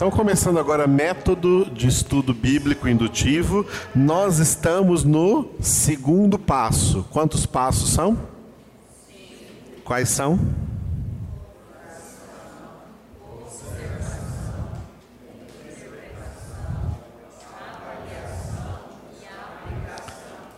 [0.00, 7.04] Então, começando agora método de estudo bíblico indutivo, nós estamos no segundo passo.
[7.10, 8.18] Quantos passos são?
[9.84, 10.40] Quais são?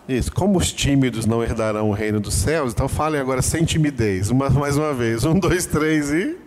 [0.09, 4.31] Isso, como os tímidos não herdarão o reino dos céus, então falem agora sem timidez.
[4.31, 5.25] Uma, mais uma vez.
[5.25, 6.43] Um, dois, três e.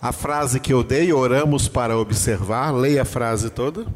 [0.00, 3.86] A frase que eu dei, oramos para observar, leia a frase toda.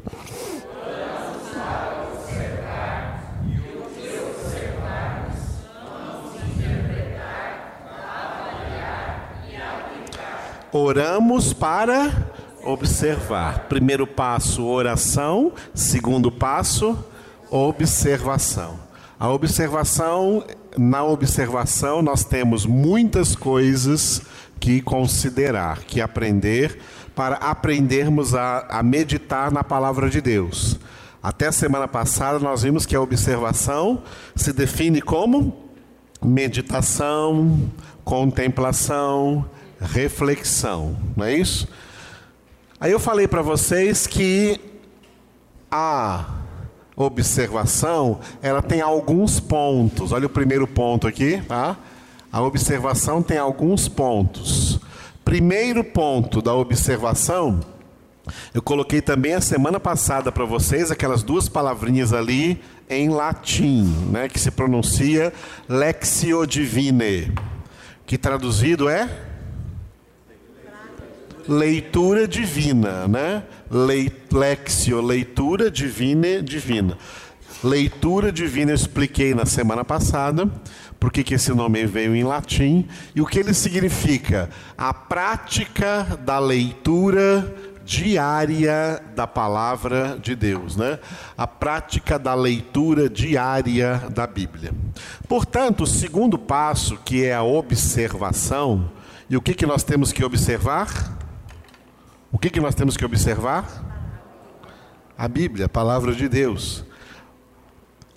[10.71, 12.11] Oramos para
[12.63, 13.67] observar.
[13.69, 15.51] Primeiro passo, oração.
[15.71, 16.97] Segundo passo,
[17.51, 18.79] observação.
[19.19, 20.43] A observação,
[20.75, 24.23] na observação, nós temos muitas coisas
[24.63, 26.79] que considerar, que aprender,
[27.13, 30.79] para aprendermos a, a meditar na palavra de Deus.
[31.21, 34.01] Até a semana passada nós vimos que a observação
[34.33, 35.69] se define como
[36.23, 37.69] meditação,
[38.05, 39.45] contemplação,
[39.81, 41.67] reflexão, não é isso?
[42.79, 44.61] Aí eu falei para vocês que
[45.69, 46.35] a
[46.95, 50.13] observação, ela tem alguns pontos.
[50.13, 51.75] Olha o primeiro ponto aqui, tá?
[52.33, 54.79] A observação tem alguns pontos.
[55.23, 57.59] Primeiro ponto da observação,
[58.55, 62.59] eu coloquei também a semana passada para vocês aquelas duas palavrinhas ali
[62.89, 65.31] em latim, né, que se pronuncia
[65.69, 67.31] lexio divine,
[68.03, 69.07] que traduzido é
[71.47, 73.43] leitura divina, né?
[74.31, 76.97] lexio, leitura divine, divina.
[77.63, 80.51] Leitura divina eu expliquei na semana passada
[80.99, 82.85] por que esse nome veio em latim
[83.15, 84.49] e o que ele significa.
[84.77, 90.99] A prática da leitura diária da palavra de Deus, né?
[91.37, 94.73] A prática da leitura diária da Bíblia.
[95.27, 98.91] Portanto, o segundo passo, que é a observação,
[99.29, 101.17] e o que, que nós temos que observar?
[102.29, 103.65] O que, que nós temos que observar?
[105.17, 106.83] A Bíblia, a palavra de Deus.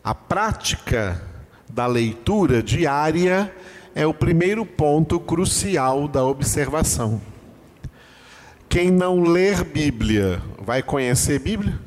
[0.06, 1.20] A prática
[1.68, 3.52] da leitura diária
[3.92, 7.20] é o primeiro ponto crucial da observação.
[8.68, 11.80] Quem não ler Bíblia vai conhecer Bíblia?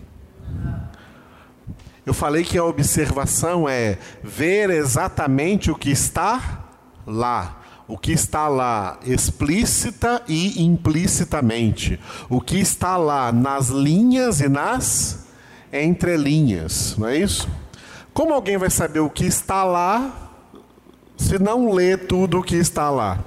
[2.06, 6.66] Eu falei que a observação é ver exatamente o que está
[7.07, 7.62] lá.
[7.88, 11.97] O que está lá explícita e implicitamente.
[12.30, 15.25] O que está lá nas linhas e nas
[15.72, 16.97] entrelinhas.
[16.97, 17.47] Não é isso?
[18.19, 20.30] Como alguém vai saber o que está lá
[21.16, 23.18] se não lê tudo o que está lá?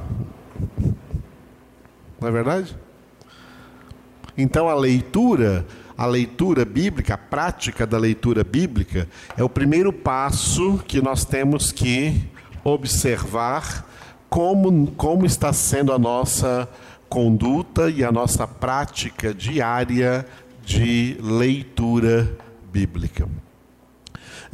[2.20, 2.76] Não é verdade?
[4.36, 5.66] Então a leitura,
[5.97, 11.72] a leitura bíblica, a prática da leitura bíblica é o primeiro passo que nós temos
[11.72, 12.28] que
[12.62, 13.88] observar
[14.28, 16.69] como, como está sendo a nossa
[17.09, 20.26] conduta e a nossa prática diária
[20.62, 22.36] de leitura
[22.70, 23.26] bíblica.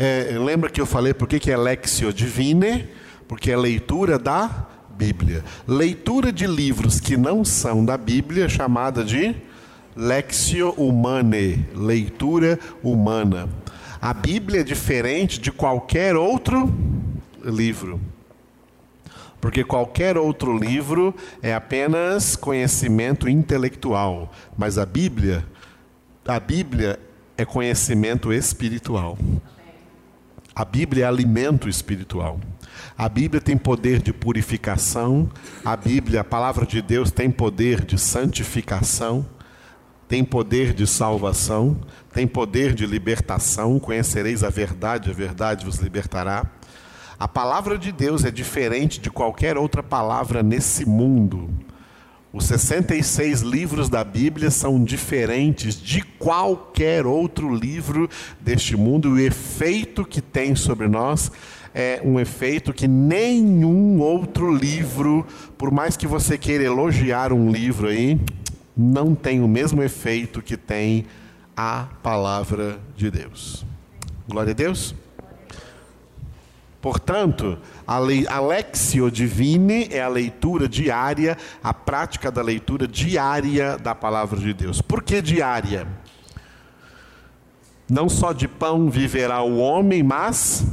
[0.00, 2.88] É, lembra que eu falei por que, é Lexio Divine?
[3.26, 5.44] Porque é leitura da Bíblia.
[5.66, 9.34] Leitura de livros que não são da Bíblia chamada de
[9.96, 13.48] Lexio Humane, leitura humana.
[14.00, 16.72] A Bíblia é diferente de qualquer outro
[17.44, 18.00] livro.
[19.40, 21.12] Porque qualquer outro livro
[21.42, 25.44] é apenas conhecimento intelectual, mas a Bíblia,
[26.24, 27.00] a Bíblia
[27.36, 29.18] é conhecimento espiritual.
[30.58, 32.40] A Bíblia é alimento espiritual.
[32.96, 35.30] A Bíblia tem poder de purificação,
[35.64, 39.24] a Bíblia, a palavra de Deus, tem poder de santificação,
[40.08, 41.78] tem poder de salvação,
[42.12, 43.78] tem poder de libertação.
[43.78, 46.44] Conhecereis a verdade, a verdade vos libertará.
[47.16, 51.48] A palavra de Deus é diferente de qualquer outra palavra nesse mundo.
[52.30, 58.08] Os 66 livros da Bíblia são diferentes de qualquer outro livro
[58.38, 59.12] deste mundo.
[59.12, 61.32] O efeito que tem sobre nós
[61.74, 65.26] é um efeito que nenhum outro livro,
[65.56, 68.20] por mais que você queira elogiar um livro aí,
[68.76, 71.06] não tem o mesmo efeito que tem
[71.56, 73.64] a palavra de Deus.
[74.28, 74.94] Glória a Deus.
[76.80, 83.94] Portanto, a Lexio Alexio Divine é a leitura diária, a prática da leitura diária da
[83.94, 84.82] palavra de Deus.
[84.82, 85.88] Por que diária?
[87.88, 90.66] Não só de pão viverá o homem, mas.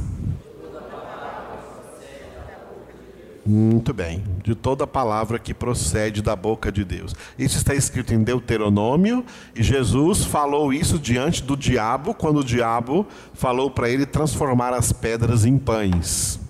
[3.46, 7.14] Muito bem, de toda palavra que procede da boca de Deus.
[7.38, 9.24] Isso está escrito em Deuteronômio,
[9.54, 14.92] e Jesus falou isso diante do diabo, quando o diabo falou para ele transformar as
[14.92, 16.44] pedras em pães.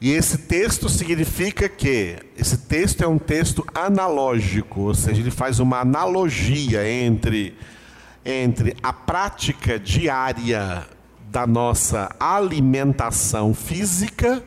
[0.00, 5.58] E esse texto significa que esse texto é um texto analógico, ou seja, ele faz
[5.58, 7.56] uma analogia entre,
[8.24, 10.86] entre a prática diária
[11.30, 14.42] da nossa alimentação física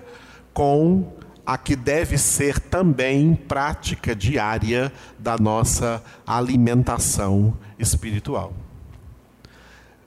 [0.53, 1.12] com
[1.45, 8.54] a que deve ser também prática diária da nossa alimentação espiritual.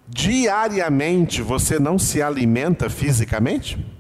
[0.09, 3.94] Diariamente você não se alimenta fisicamente?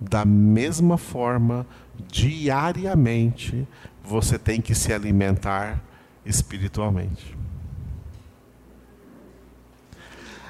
[0.00, 1.66] Da mesma forma,
[2.08, 3.66] diariamente,
[4.04, 5.82] você tem que se alimentar
[6.24, 7.36] espiritualmente.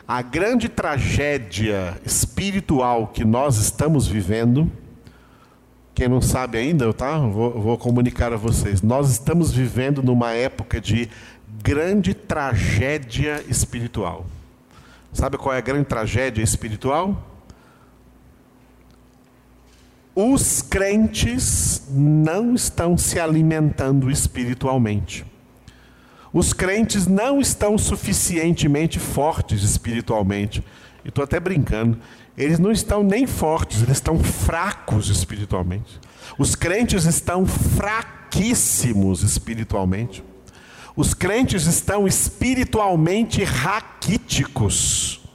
[0.08, 4.70] A grande tragédia espiritual que nós estamos vivendo,
[5.94, 7.19] quem não sabe ainda, tá?
[7.19, 8.82] Vou, vou comunicar a vocês.
[8.82, 11.10] Nós estamos vivendo numa época de
[11.62, 14.26] grande tragédia espiritual.
[15.12, 17.35] Sabe qual é a grande tragédia espiritual?
[20.18, 25.26] Os crentes não estão se alimentando espiritualmente.
[26.32, 30.64] Os crentes não estão suficientemente fortes espiritualmente.
[31.04, 31.98] E estou até brincando.
[32.36, 36.00] Eles não estão nem fortes, eles estão fracos espiritualmente.
[36.38, 40.24] Os crentes estão fraquíssimos espiritualmente.
[40.96, 45.25] Os crentes estão espiritualmente raquíticos.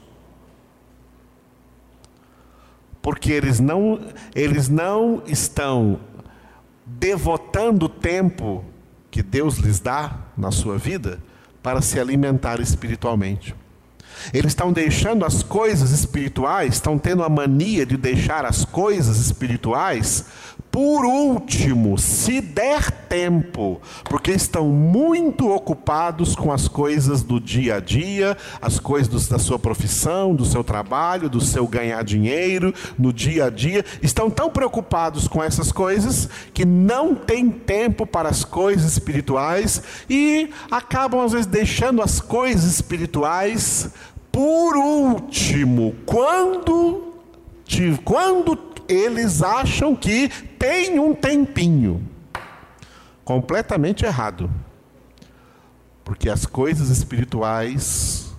[3.01, 3.99] Porque eles não,
[4.35, 5.99] eles não estão
[6.85, 8.63] devotando o tempo
[9.09, 11.19] que Deus lhes dá na sua vida
[11.61, 13.55] para se alimentar espiritualmente.
[14.33, 20.25] Eles estão deixando as coisas espirituais, estão tendo a mania de deixar as coisas espirituais
[20.71, 27.79] por último, se der tempo, porque estão muito ocupados com as coisas do dia a
[27.81, 33.45] dia, as coisas da sua profissão, do seu trabalho, do seu ganhar dinheiro, no dia
[33.45, 38.93] a dia, estão tão preocupados com essas coisas que não têm tempo para as coisas
[38.93, 43.89] espirituais e acabam às vezes deixando as coisas espirituais
[44.31, 47.11] por último, quando
[48.03, 52.07] quando eles acham que tem um tempinho.
[53.23, 54.49] Completamente errado.
[56.03, 58.35] Porque as coisas espirituais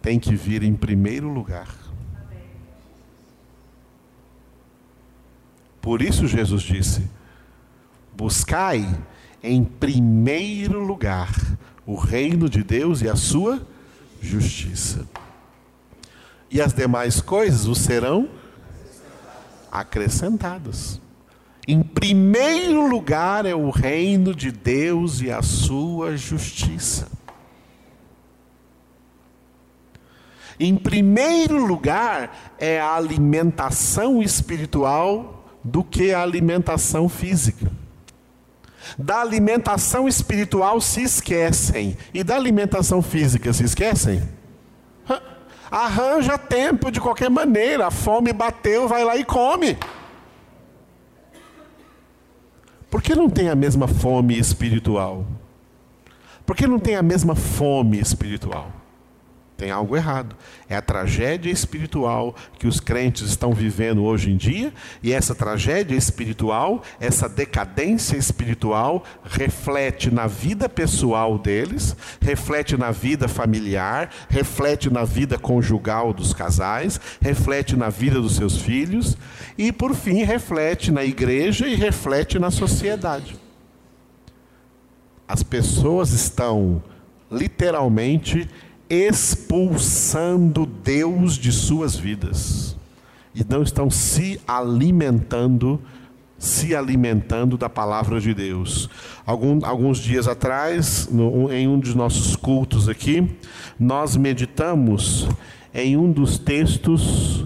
[0.00, 1.68] têm que vir em primeiro lugar.
[5.80, 7.08] Por isso Jesus disse:
[8.16, 8.88] buscai
[9.42, 11.32] em primeiro lugar
[11.84, 13.64] o reino de Deus e a sua
[14.20, 15.06] justiça
[16.50, 18.28] e as demais coisas o serão
[19.70, 21.00] acrescentadas.
[21.68, 27.08] Em primeiro lugar é o reino de Deus e a sua justiça.
[30.58, 37.70] Em primeiro lugar é a alimentação espiritual do que a alimentação física.
[38.96, 44.22] Da alimentação espiritual se esquecem e da alimentação física se esquecem?
[45.76, 47.88] Arranja tempo de qualquer maneira.
[47.88, 49.76] A fome bateu, vai lá e come.
[52.90, 55.26] Por que não tem a mesma fome espiritual?
[56.46, 58.70] Por que não tem a mesma fome espiritual?
[59.56, 60.36] Tem algo errado.
[60.68, 64.72] É a tragédia espiritual que os crentes estão vivendo hoje em dia,
[65.02, 73.28] e essa tragédia espiritual, essa decadência espiritual, reflete na vida pessoal deles, reflete na vida
[73.28, 79.16] familiar, reflete na vida conjugal dos casais, reflete na vida dos seus filhos,
[79.56, 83.38] e por fim, reflete na igreja e reflete na sociedade.
[85.26, 86.82] As pessoas estão
[87.30, 88.48] literalmente
[88.88, 92.76] expulsando Deus de suas vidas
[93.34, 95.80] e não estão se alimentando,
[96.38, 98.88] se alimentando da palavra de Deus.
[99.26, 103.30] Algum, alguns dias atrás, no, em um dos nossos cultos aqui,
[103.78, 105.28] nós meditamos
[105.74, 107.44] em um dos textos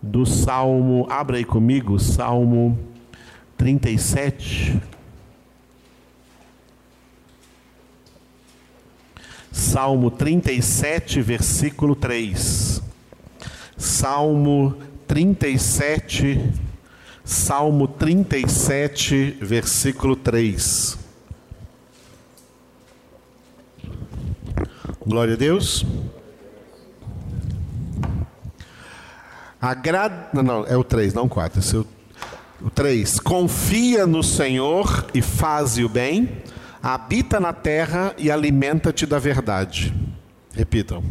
[0.00, 2.78] do Salmo, abra aí comigo, Salmo
[3.58, 4.80] 37.
[9.58, 12.80] Salmo 37, versículo 3.
[13.76, 14.76] Salmo
[15.08, 16.52] 37,
[17.24, 20.96] Salmo 37, versículo 3.
[25.04, 25.84] Glória a Deus.
[29.60, 30.28] Agrada.
[30.34, 31.58] Não, não, é o 3, não o 4.
[31.58, 31.86] Esse é o,
[32.62, 33.18] o 3.
[33.18, 36.44] Confia no Senhor e faze o bem,
[36.82, 39.92] habita na terra e alimenta-te da verdade.
[40.54, 41.02] Repitam.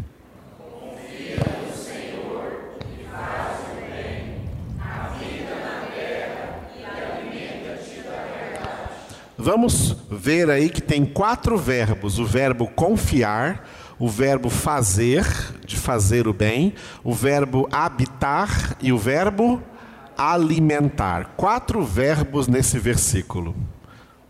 [9.40, 13.66] Vamos ver aí que tem quatro verbos: o verbo confiar,
[14.00, 15.26] o verbo fazer,
[15.66, 19.62] de fazer o bem, o verbo habitar e o verbo
[20.18, 21.36] alimentar.
[21.38, 23.56] Quatro verbos nesse versículo.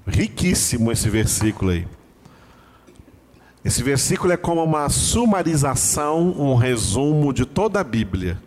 [0.08, 1.88] Riquíssimo esse versículo aí.
[3.64, 8.42] Esse versículo é como uma sumarização, um resumo de toda a Bíblia.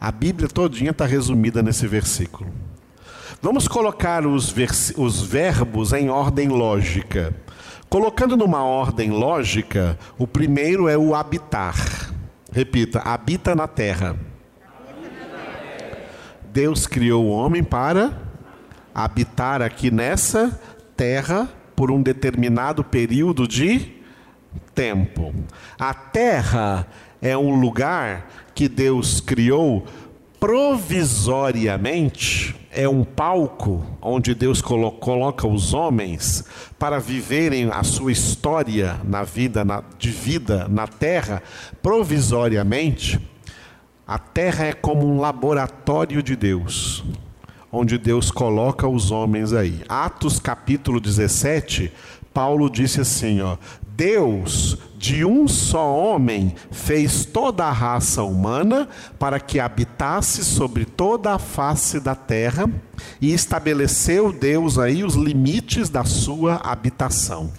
[0.00, 2.48] A Bíblia todinha está resumida nesse versículo.
[3.42, 4.54] Vamos colocar os,
[4.96, 7.34] os verbos em ordem lógica.
[7.88, 12.14] Colocando numa ordem lógica, o primeiro é o habitar.
[12.52, 14.16] Repita: habita na terra.
[16.52, 18.12] Deus criou o homem para
[18.94, 20.60] habitar aqui nessa
[21.00, 23.90] terra por um determinado período de
[24.74, 25.32] tempo.
[25.78, 26.86] A terra
[27.22, 29.86] é um lugar que Deus criou
[30.38, 36.44] provisoriamente é um palco onde Deus coloca os homens
[36.78, 41.42] para viverem a sua história na vida na, de vida na terra
[41.82, 43.18] provisoriamente.
[44.06, 47.02] A terra é como um laboratório de Deus,
[47.72, 49.82] onde Deus coloca os homens aí.
[49.88, 51.92] Atos capítulo 17,
[52.32, 53.56] Paulo disse assim, ó:
[53.96, 61.34] Deus, de um só homem, fez toda a raça humana para que habitasse sobre toda
[61.34, 62.68] a face da terra
[63.20, 67.52] e estabeleceu Deus aí os limites da sua habitação.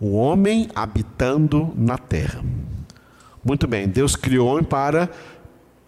[0.00, 2.44] O homem habitando na terra.
[3.44, 5.08] Muito bem, Deus criou o homem para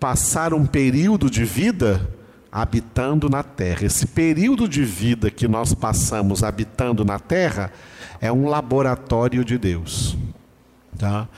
[0.00, 2.08] passar um período de vida
[2.52, 3.85] habitando na terra.
[3.85, 7.73] Esse período de vida que nós passamos habitando na terra
[8.21, 10.16] é um laboratório de Deus.
[10.99, 11.28] Tá?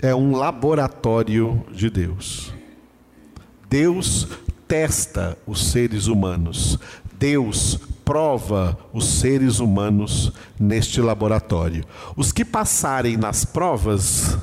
[0.00, 2.52] É um laboratório de Deus.
[3.68, 4.28] Deus
[4.66, 6.78] testa os seres humanos.
[7.18, 11.84] Deus prova os seres humanos neste laboratório.
[12.16, 14.36] Os que passarem nas provas,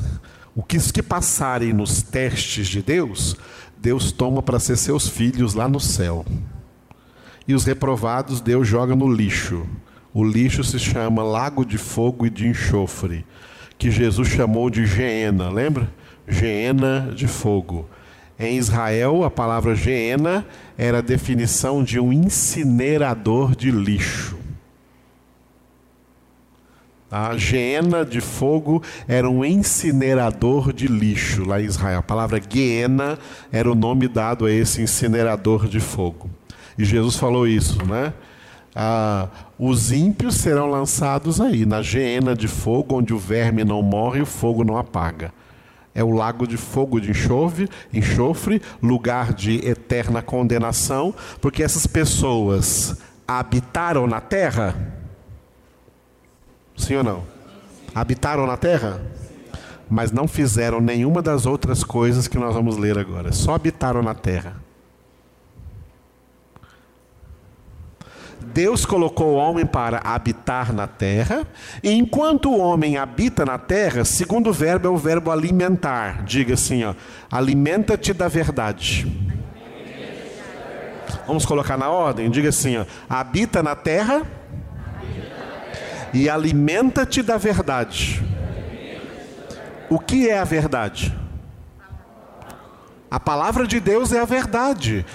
[0.56, 3.36] os que passarem nos testes de Deus,
[3.82, 6.26] Deus toma para ser seus filhos lá no céu.
[7.48, 9.66] E os reprovados Deus joga no lixo.
[10.14, 13.26] O lixo se chama lago de fogo e de enxofre,
[13.78, 15.90] que Jesus chamou de Geena, lembra?
[16.28, 17.88] Geena de fogo.
[18.38, 20.46] Em Israel, a palavra Geena
[20.78, 24.39] era a definição de um incinerador de lixo.
[27.12, 32.00] A Geena de fogo era um incinerador de lixo lá em Israel.
[32.00, 33.18] A palavra Geena
[33.52, 36.30] era o nome dado a esse incinerador de fogo.
[36.78, 38.14] E Jesus falou isso, né?
[38.76, 44.20] ah, os ímpios serão lançados aí, na geena de fogo, onde o verme não morre
[44.20, 45.34] e o fogo não apaga.
[45.94, 52.98] É o lago de fogo de enxofre, enxofre, lugar de eterna condenação, porque essas pessoas
[53.28, 54.99] habitaram na terra?
[56.80, 57.24] Sim ou não?
[57.94, 59.02] Habitaram na terra?
[59.90, 64.16] Mas não fizeram nenhuma das outras coisas que nós vamos ler agora, só habitaram na
[64.16, 64.56] terra.
[68.42, 71.46] Deus colocou o homem para habitar na terra,
[71.84, 76.24] e enquanto o homem habita na terra, segundo verbo é o verbo alimentar.
[76.24, 76.96] Diga assim, ó,
[77.30, 79.06] alimenta-te da verdade.
[81.28, 82.30] Vamos colocar na ordem?
[82.30, 84.39] Diga assim, ó, habita na terra
[86.14, 88.24] e alimenta-te da verdade.
[89.90, 91.16] O que é a verdade?
[93.10, 95.06] A palavra de Deus é a verdade.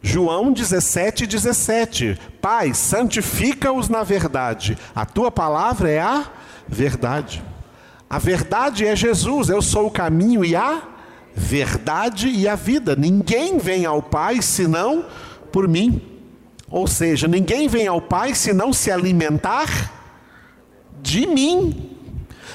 [0.00, 2.18] João 17, 17.
[2.40, 4.78] Pai, santifica-os na verdade.
[4.94, 6.24] A tua palavra é a
[6.68, 7.42] verdade.
[8.08, 9.48] A verdade é Jesus.
[9.48, 10.82] Eu sou o caminho e a
[11.34, 12.94] verdade e a vida.
[12.94, 15.04] Ninguém vem ao Pai senão
[15.50, 16.00] por mim.
[16.70, 20.01] Ou seja, ninguém vem ao Pai se não se alimentar
[21.02, 21.90] de mim.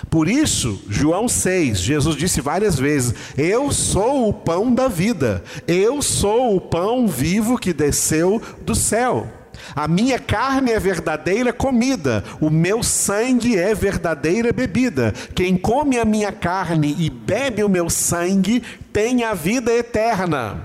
[0.10, 6.02] Por isso, João 6, Jesus disse várias vezes: Eu sou o pão da vida, eu
[6.02, 9.28] sou o pão vivo que desceu do céu.
[9.76, 15.14] A minha carne é verdadeira comida, o meu sangue é verdadeira bebida.
[15.36, 18.64] Quem come a minha carne e bebe o meu sangue
[18.94, 20.62] tem a vida eterna.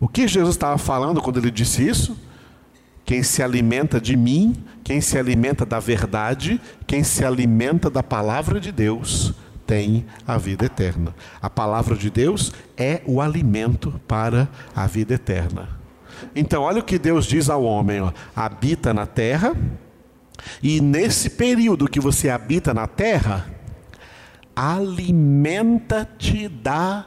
[0.00, 2.16] O que Jesus estava falando quando ele disse isso?
[3.04, 4.54] Quem se alimenta de mim,
[4.84, 9.32] quem se alimenta da verdade, quem se alimenta da palavra de Deus,
[9.66, 11.14] têm a vida eterna.
[11.40, 15.70] A palavra de Deus é o alimento para a vida eterna.
[16.36, 19.54] Então, olha o que Deus diz ao homem: ó, habita na terra,
[20.62, 23.46] e nesse período que você habita na terra,
[24.54, 27.06] alimenta-te da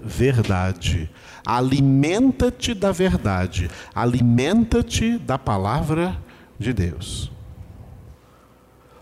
[0.00, 1.10] verdade.
[1.44, 3.68] Alimenta-te da verdade.
[3.92, 6.24] Alimenta-te da palavra
[6.58, 7.30] de Deus.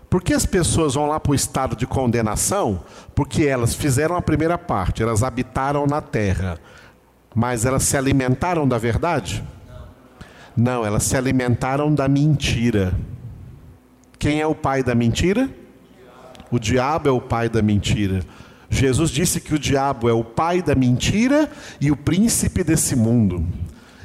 [0.09, 2.81] Por que as pessoas vão lá para o estado de condenação?
[3.13, 6.57] Porque elas fizeram a primeira parte, elas habitaram na terra,
[7.33, 9.43] mas elas se alimentaram da verdade?
[10.55, 12.93] Não, elas se alimentaram da mentira.
[14.17, 15.49] Quem é o pai da mentira?
[16.49, 18.21] O diabo é o pai da mentira.
[18.69, 23.45] Jesus disse que o diabo é o pai da mentira e o príncipe desse mundo.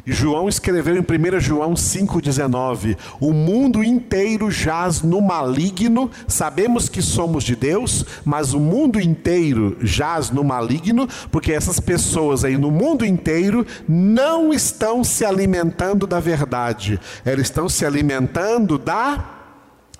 [0.07, 7.45] João escreveu em 1 João 5,19: O mundo inteiro jaz no maligno, sabemos que somos
[7.45, 13.04] de Deus, mas o mundo inteiro jaz no maligno, porque essas pessoas aí no mundo
[13.04, 19.39] inteiro não estão se alimentando da verdade, elas estão se alimentando da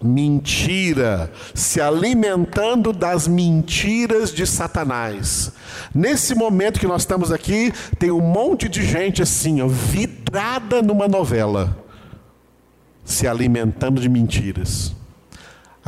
[0.03, 5.53] mentira, se alimentando das mentiras de Satanás.
[5.95, 11.07] Nesse momento que nós estamos aqui, tem um monte de gente assim, ó, vidrada numa
[11.07, 11.77] novela,
[13.05, 14.95] se alimentando de mentiras.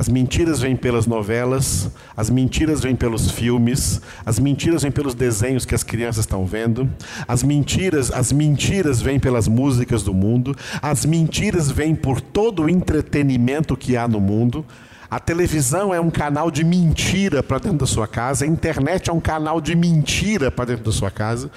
[0.03, 5.65] As mentiras vêm pelas novelas, as mentiras vêm pelos filmes, as mentiras vêm pelos desenhos
[5.65, 6.91] que as crianças estão vendo,
[7.29, 12.69] as mentiras, as mentiras vêm pelas músicas do mundo, as mentiras vêm por todo o
[12.69, 14.67] entretenimento que há no mundo.
[15.09, 19.13] A televisão é um canal de mentira para dentro da sua casa, a internet é
[19.13, 21.49] um canal de mentira para dentro da sua casa.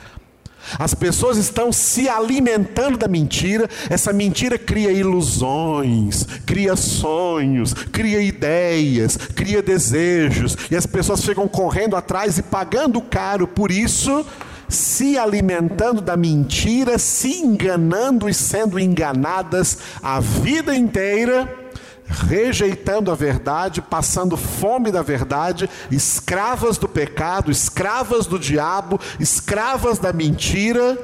[0.78, 9.18] As pessoas estão se alimentando da mentira, essa mentira cria ilusões, cria sonhos, cria ideias,
[9.18, 14.26] cria desejos, e as pessoas ficam correndo atrás e pagando caro por isso,
[14.68, 21.65] se alimentando da mentira, se enganando e sendo enganadas a vida inteira
[22.08, 30.14] rejeitando a verdade, passando fome da verdade, escravas do pecado, escravas do diabo, escravas da
[30.14, 30.98] mentira.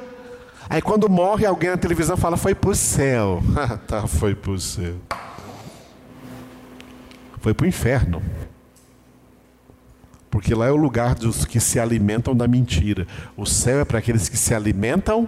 [0.69, 3.43] Aí quando morre alguém na televisão fala foi para o céu.
[3.87, 4.95] tá, foi para o céu.
[7.39, 8.21] Foi para o inferno.
[10.29, 13.05] Porque lá é o lugar dos que se alimentam da mentira.
[13.35, 15.27] O céu é para aqueles que se alimentam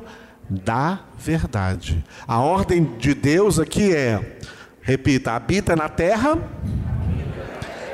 [0.50, 2.04] da verdade.
[2.26, 4.40] A ordem de Deus aqui é
[4.84, 6.38] Repita: habita na terra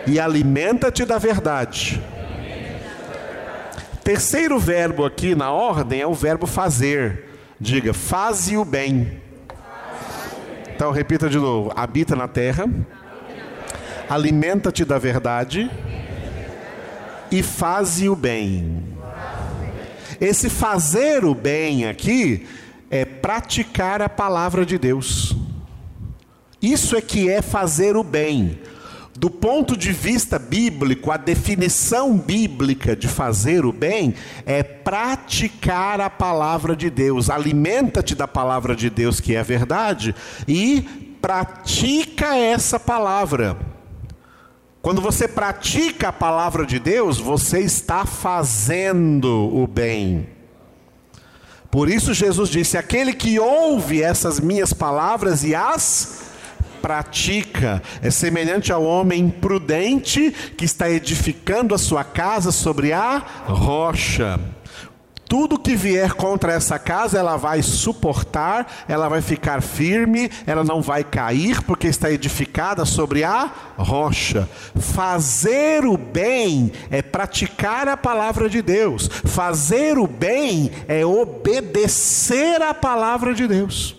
[0.08, 2.02] e alimenta-te da verdade.
[4.04, 7.26] Terceiro verbo aqui na ordem é o verbo fazer.
[7.60, 9.22] Diga, faze o bem.
[10.76, 12.66] Então repita de novo: habita na terra,
[14.10, 15.70] alimenta-te da verdade
[17.32, 18.84] e faze o bem.
[20.20, 22.48] Esse fazer o bem aqui
[22.90, 25.39] é praticar a palavra de Deus.
[26.62, 28.60] Isso é que é fazer o bem.
[29.20, 36.10] Do ponto de vista bíblico, a definição bíblica de fazer o bem é praticar a
[36.10, 37.30] palavra de Deus.
[37.30, 40.16] Alimenta-te da palavra de Deus, que é a verdade,
[40.48, 40.82] e
[41.22, 43.58] pratica essa palavra.
[44.82, 50.30] Quando você pratica a palavra de Deus, você está fazendo o bem.
[51.70, 56.29] Por isso Jesus disse: Aquele que ouve essas minhas palavras e as
[56.82, 64.40] pratica, é semelhante ao homem prudente que está edificando a sua casa sobre a rocha.
[65.30, 70.82] Tudo que vier contra essa casa, ela vai suportar, ela vai ficar firme, ela não
[70.82, 74.50] vai cair, porque está edificada sobre a rocha.
[74.76, 82.74] Fazer o bem é praticar a palavra de Deus, fazer o bem é obedecer a
[82.74, 83.99] palavra de Deus.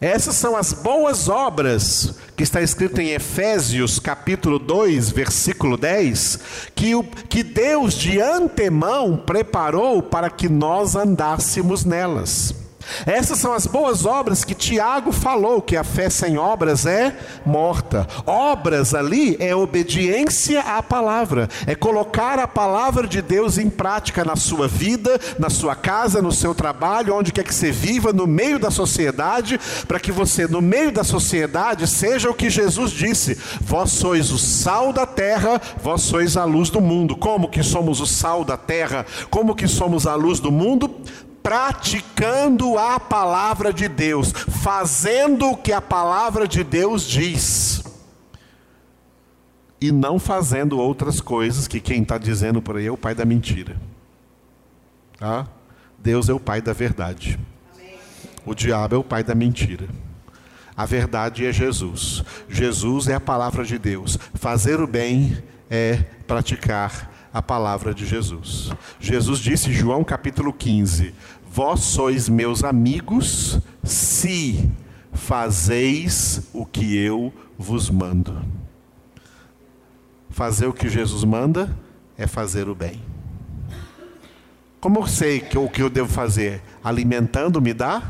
[0.00, 6.38] Essas são as boas obras que está escrito em Efésios capítulo 2, versículo 10,
[6.72, 12.67] que, o, que Deus de antemão preparou para que nós andássemos nelas.
[13.06, 18.06] Essas são as boas obras que Tiago falou, que a fé sem obras é morta.
[18.26, 24.36] Obras ali é obediência à palavra, é colocar a palavra de Deus em prática na
[24.36, 28.58] sua vida, na sua casa, no seu trabalho, onde quer que você viva, no meio
[28.58, 33.92] da sociedade, para que você, no meio da sociedade, seja o que Jesus disse: Vós
[33.92, 37.16] sois o sal da terra, vós sois a luz do mundo.
[37.16, 39.06] Como que somos o sal da terra?
[39.30, 40.90] Como que somos a luz do mundo?
[41.48, 47.82] Praticando a palavra de Deus, fazendo o que a palavra de Deus diz.
[49.80, 53.24] e não fazendo outras coisas que quem está dizendo por aí é o pai da
[53.24, 53.76] mentira.
[55.18, 55.46] Tá?
[55.96, 57.38] Deus é o pai da verdade.
[58.44, 59.88] O diabo é o pai da mentira.
[60.76, 62.22] A verdade é Jesus.
[62.48, 64.18] Jesus é a palavra de Deus.
[64.34, 68.70] Fazer o bem é praticar a palavra de Jesus.
[68.98, 71.14] Jesus disse, João capítulo 15:
[71.50, 74.70] Vós sois meus amigos se
[75.12, 78.40] fazeis o que eu vos mando.
[80.30, 81.76] Fazer o que Jesus manda
[82.16, 83.02] é fazer o bem.
[84.80, 86.62] Como eu sei que o que eu devo fazer?
[86.84, 88.02] Alimentando-me da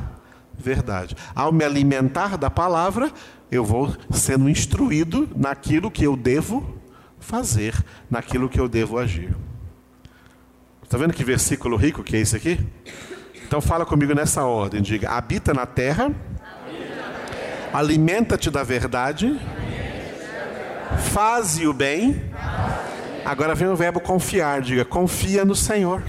[0.59, 1.16] verdade.
[1.35, 3.11] Ao me alimentar da palavra,
[3.51, 6.77] eu vou sendo instruído naquilo que eu devo
[7.18, 7.74] fazer,
[8.11, 9.35] naquilo que eu devo agir.
[10.83, 12.59] Está vendo que versículo rico que é esse aqui?
[13.49, 16.13] Então fala comigo nessa ordem, diga: habita na terra,
[17.73, 19.41] alimenta-te da verdade,
[21.15, 22.31] faze o bem.
[23.25, 26.03] Agora vem o verbo confiar, diga: confia no Senhor.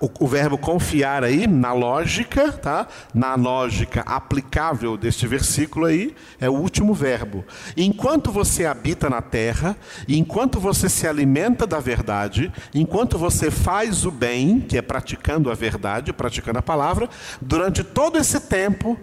[0.00, 2.86] O, o, verbo confiar aí, na lógica, tá?
[3.14, 7.44] Na lógica aplicável deste versículo aí, é o último verbo.
[7.76, 9.76] Enquanto você habita na terra,
[10.08, 15.54] enquanto você se alimenta da verdade, enquanto você faz o bem, que é praticando a
[15.54, 17.08] verdade, praticando a palavra,
[17.40, 18.98] durante todo esse tempo,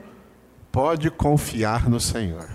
[0.72, 2.50] pode confiar no Senhor.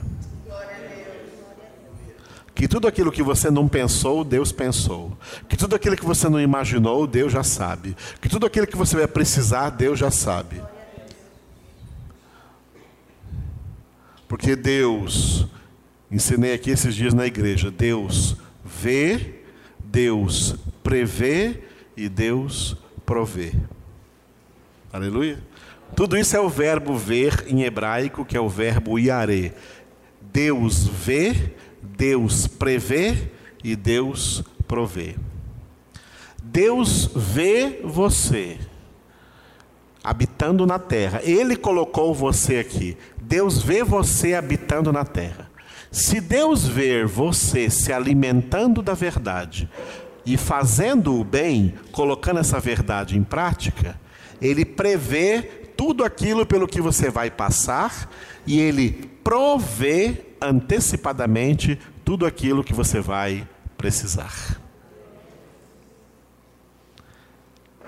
[2.59, 5.17] Que tudo aquilo que você não pensou, Deus pensou.
[5.49, 7.97] Que tudo aquilo que você não imaginou, Deus já sabe.
[8.21, 10.61] Que tudo aquilo que você vai precisar, Deus já sabe.
[14.27, 15.47] Porque Deus,
[16.11, 19.37] ensinei aqui esses dias na igreja, Deus vê,
[19.79, 21.63] Deus prevê
[21.97, 23.53] e Deus provê.
[24.93, 25.39] Aleluia.
[25.95, 29.53] Tudo isso é o verbo ver em hebraico, que é o verbo iare.
[30.21, 31.55] Deus vê,
[31.99, 33.17] Deus prevê
[33.65, 35.17] e Deus provê.
[36.41, 38.57] Deus vê você
[40.03, 41.21] habitando na terra.
[41.25, 42.97] Ele colocou você aqui.
[43.21, 45.51] Deus vê você habitando na terra.
[45.91, 49.69] Se Deus ver você se alimentando da verdade
[50.25, 53.99] e fazendo o bem, colocando essa verdade em prática,
[54.41, 55.43] ele prevê
[55.77, 58.09] tudo aquilo pelo que você vai passar
[58.47, 58.93] e ele
[59.25, 63.47] provê antecipadamente tudo aquilo que você vai
[63.77, 64.61] precisar.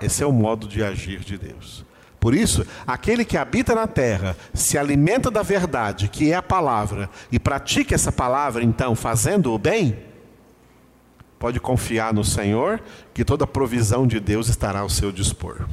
[0.01, 1.85] Esse é o modo de agir de Deus.
[2.19, 7.09] Por isso, aquele que habita na terra, se alimenta da verdade, que é a palavra,
[7.31, 9.97] e pratica essa palavra, então, fazendo o bem,
[11.39, 12.79] pode confiar no Senhor,
[13.11, 15.67] que toda provisão de Deus estará ao seu dispor.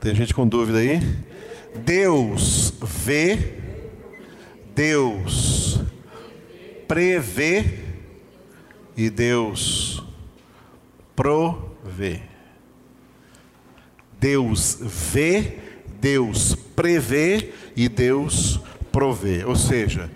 [0.00, 0.98] Tem gente com dúvida aí?
[1.84, 3.52] Deus vê,
[4.74, 5.78] Deus
[6.88, 7.80] prevê
[8.96, 10.02] e Deus
[11.14, 12.22] provê.
[14.18, 15.58] Deus vê,
[16.00, 18.58] Deus prevê e Deus
[18.90, 19.44] provê.
[19.44, 20.10] Ou seja,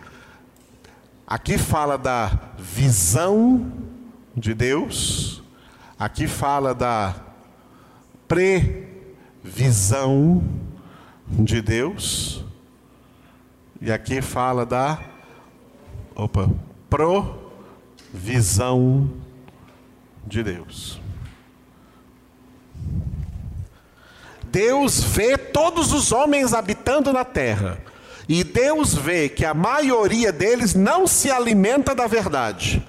[1.27, 3.71] aqui fala da visão
[4.35, 5.43] de Deus,
[5.99, 7.15] aqui fala da
[8.27, 8.94] pre
[9.45, 10.43] visão
[11.29, 12.43] de Deus.
[13.81, 14.99] E aqui fala da
[16.17, 16.51] opa,
[18.11, 19.11] provisão
[20.27, 20.99] de Deus.
[24.45, 27.79] Deus vê todos os homens habitando na terra.
[28.27, 32.83] E Deus vê que a maioria deles não se alimenta da verdade.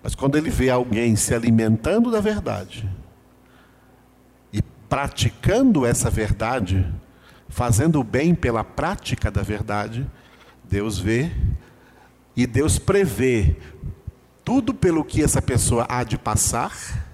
[0.00, 2.88] Mas quando ele vê alguém se alimentando da verdade,
[4.88, 6.86] praticando essa verdade,
[7.48, 10.06] fazendo o bem pela prática da verdade,
[10.64, 11.30] Deus vê
[12.36, 13.56] e Deus prevê
[14.44, 17.04] tudo pelo que essa pessoa há de passar,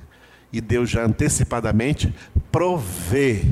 [0.53, 2.15] e Deus já antecipadamente
[2.51, 3.43] provê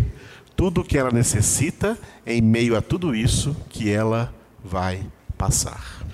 [0.55, 5.07] tudo o que ela necessita em meio a tudo isso que ela vai
[5.39, 6.05] passar.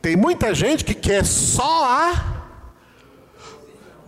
[0.00, 2.41] Tem muita gente que quer só a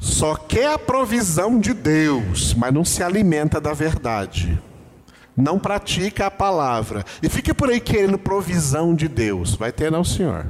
[0.05, 4.61] só quer a provisão de Deus, mas não se alimenta da verdade.
[5.35, 7.03] Não pratica a palavra.
[7.23, 9.55] E fica por aí querendo provisão de Deus.
[9.55, 10.47] Vai ter, não, senhor.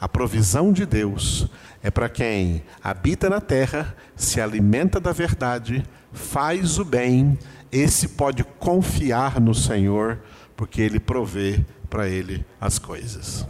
[0.00, 1.48] A provisão de Deus
[1.84, 7.38] é para quem habita na terra, se alimenta da verdade, faz o bem,
[7.70, 10.18] esse pode confiar no Senhor,
[10.56, 13.46] porque Ele provê para ele as coisas.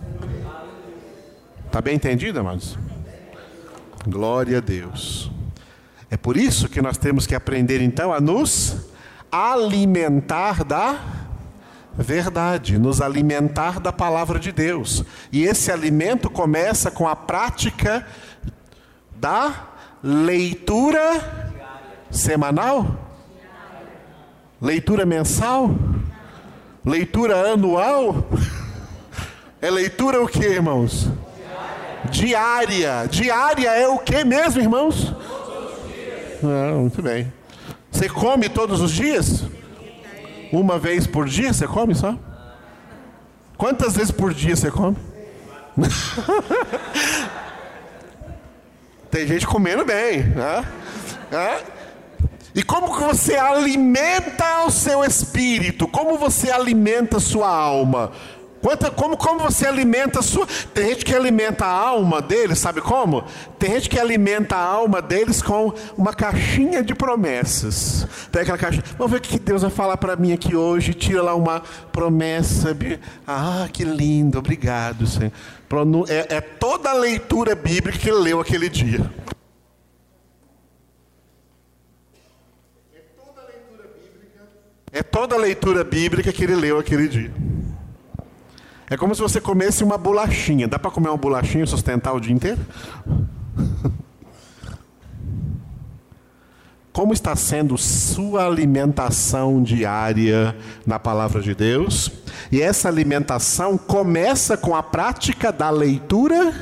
[1.66, 2.76] Está bem entendido, amados?
[4.06, 5.30] Glória a Deus.
[6.10, 8.86] É por isso que nós temos que aprender então a nos
[9.32, 10.98] alimentar da
[11.94, 15.02] verdade, nos alimentar da palavra de Deus.
[15.32, 18.06] E esse alimento começa com a prática
[19.16, 19.68] da
[20.02, 21.52] leitura
[22.10, 23.10] semanal,
[24.60, 25.74] leitura mensal,
[26.84, 28.28] leitura anual.
[29.62, 31.08] É leitura o que, irmãos?
[32.14, 33.08] Diária.
[33.10, 35.12] Diária é o que mesmo, irmãos?
[36.44, 37.32] Ah, muito bem.
[37.90, 39.42] Você come todos os dias?
[40.52, 42.16] Uma vez por dia você come só?
[43.58, 44.96] Quantas vezes por dia você come?
[49.10, 50.64] Tem gente comendo bem, né?
[52.54, 55.88] E como que você alimenta o seu espírito?
[55.88, 58.12] Como você alimenta a sua alma?
[58.64, 60.46] Quanto, como, como você alimenta a sua.
[60.72, 63.22] Tem gente que alimenta a alma deles, sabe como?
[63.58, 68.06] Tem gente que alimenta a alma deles com uma caixinha de promessas.
[68.32, 68.82] Pega aquela caixa.
[68.96, 70.94] Vamos ver o que Deus vai falar para mim aqui hoje.
[70.94, 71.60] Tira lá uma
[71.92, 72.74] promessa.
[73.26, 75.30] Ah, que lindo, obrigado, Senhor.
[76.08, 79.12] É, é toda a leitura bíblica que ele leu aquele dia.
[84.90, 87.30] É toda a leitura bíblica que ele leu aquele dia.
[88.94, 90.68] É como se você comesse uma bolachinha.
[90.68, 92.60] Dá para comer uma bolachinha e sustentar o dia inteiro?
[96.92, 102.08] Como está sendo sua alimentação diária na palavra de Deus?
[102.52, 106.54] E essa alimentação começa com a prática da leitura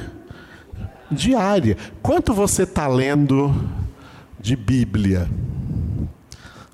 [1.10, 1.76] diária.
[2.00, 3.54] Quanto você está lendo
[4.40, 5.28] de Bíblia?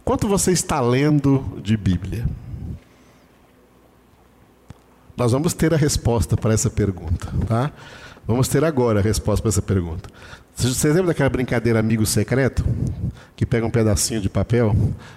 [0.04, 2.26] Quanto você está lendo de Bíblia?
[5.18, 7.72] Nós vamos ter a resposta para essa pergunta, tá?
[8.24, 10.08] Vamos ter agora a resposta para essa pergunta.
[10.54, 12.64] Vocês lembram daquela brincadeira amigo secreto?
[13.34, 14.76] Que pega um pedacinho de papel?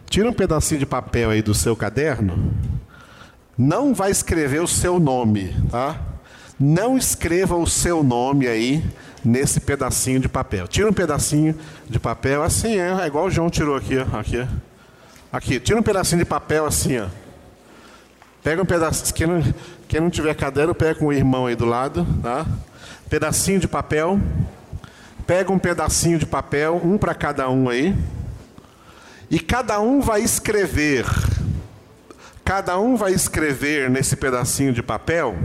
[0.09, 2.51] Tira um pedacinho de papel aí do seu caderno.
[3.55, 6.01] Não vai escrever o seu nome, tá?
[6.59, 8.83] Não escreva o seu nome aí
[9.23, 10.67] nesse pedacinho de papel.
[10.67, 11.55] Tira um pedacinho
[11.87, 14.47] de papel assim, é, é igual o João tirou aqui, ó, aqui.
[15.31, 17.20] Aqui, tira um pedacinho de papel assim, ó.
[18.43, 19.53] Pega um pedacinho, quem não,
[19.87, 22.45] quem não tiver caderno, pega com o irmão aí do lado, tá?
[23.09, 24.19] Pedacinho de papel.
[25.27, 27.95] Pega um pedacinho de papel, um para cada um aí.
[29.29, 31.05] E cada um vai escrever.
[32.43, 35.35] Cada um vai escrever nesse pedacinho de papel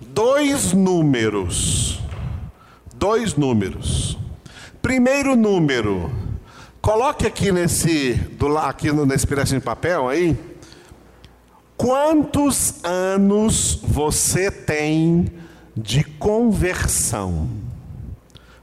[0.00, 2.00] dois números.
[2.94, 4.18] Dois números.
[4.82, 6.10] Primeiro número.
[6.80, 10.49] Coloque aqui nesse, do, aqui nesse pedacinho de papel aí
[11.80, 15.32] Quantos anos você tem
[15.74, 17.48] de conversão?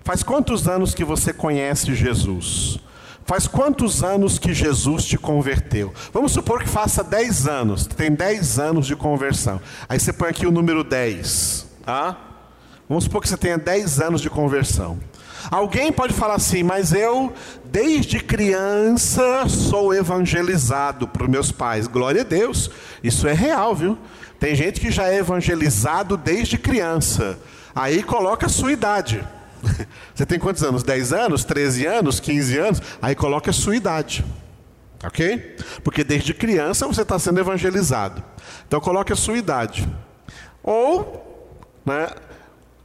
[0.04, 2.78] Faz quantos anos que você conhece Jesus?
[3.26, 5.92] Faz quantos anos que Jesus te converteu?
[6.14, 9.60] Vamos supor que faça 10 anos, tem 10 anos de conversão.
[9.90, 12.16] Aí você põe aqui o número 10, tá?
[12.88, 15.00] Vamos supor que você tenha 10 anos de conversão.
[15.50, 17.34] Alguém pode falar assim, mas eu,
[17.66, 21.88] desde criança, sou evangelizado por meus pais.
[21.88, 22.70] Glória a Deus,
[23.04, 23.98] isso é real, viu?
[24.40, 27.38] Tem gente que já é evangelizado desde criança.
[27.74, 29.24] Aí coloca a sua idade.
[30.14, 30.84] Você tem quantos anos?
[30.84, 31.44] 10 anos?
[31.44, 32.20] 13 anos?
[32.20, 32.82] 15 anos?
[33.02, 34.24] Aí coloca a sua idade.
[35.04, 35.56] Ok?
[35.84, 38.24] Porque desde criança você está sendo evangelizado.
[38.68, 39.88] Então coloque a sua idade.
[40.64, 41.24] Ou,
[41.86, 42.10] né,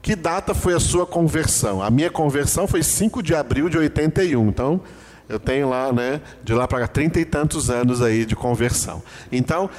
[0.03, 1.81] que data foi a sua conversão?
[1.81, 4.49] A minha conversão foi 5 de abril de 81.
[4.49, 4.81] Então,
[5.29, 9.01] eu tenho lá, né, de lá para trinta e tantos anos aí de conversão.
[9.31, 9.71] Então,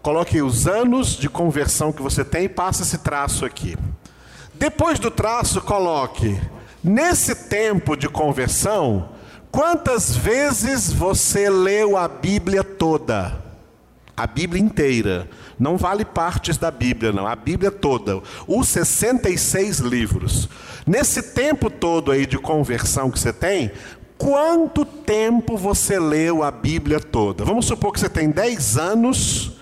[0.00, 3.76] coloque os anos de conversão que você tem e passe esse traço aqui.
[4.54, 6.40] Depois do traço, coloque
[6.82, 9.08] nesse tempo de conversão,
[9.50, 13.36] quantas vezes você leu a Bíblia toda?
[14.16, 15.28] A Bíblia inteira.
[15.62, 17.24] Não vale partes da Bíblia, não.
[17.24, 18.20] A Bíblia toda.
[18.48, 20.48] Os 66 livros.
[20.84, 23.70] Nesse tempo todo aí de conversão que você tem,
[24.18, 27.44] quanto tempo você leu a Bíblia toda?
[27.44, 29.52] Vamos supor que você tem 10 anos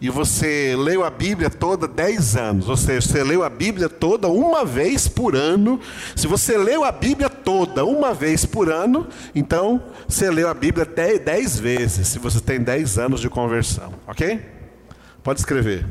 [0.00, 4.28] e você leu a Bíblia toda 10 anos, ou seja, você leu a Bíblia toda
[4.28, 5.80] uma vez por ano.
[6.14, 10.86] Se você leu a Bíblia toda uma vez por ano, então você leu a Bíblia
[10.86, 14.57] 10 vezes, se você tem 10 anos de conversão, ok?
[15.22, 15.86] Pode escrever.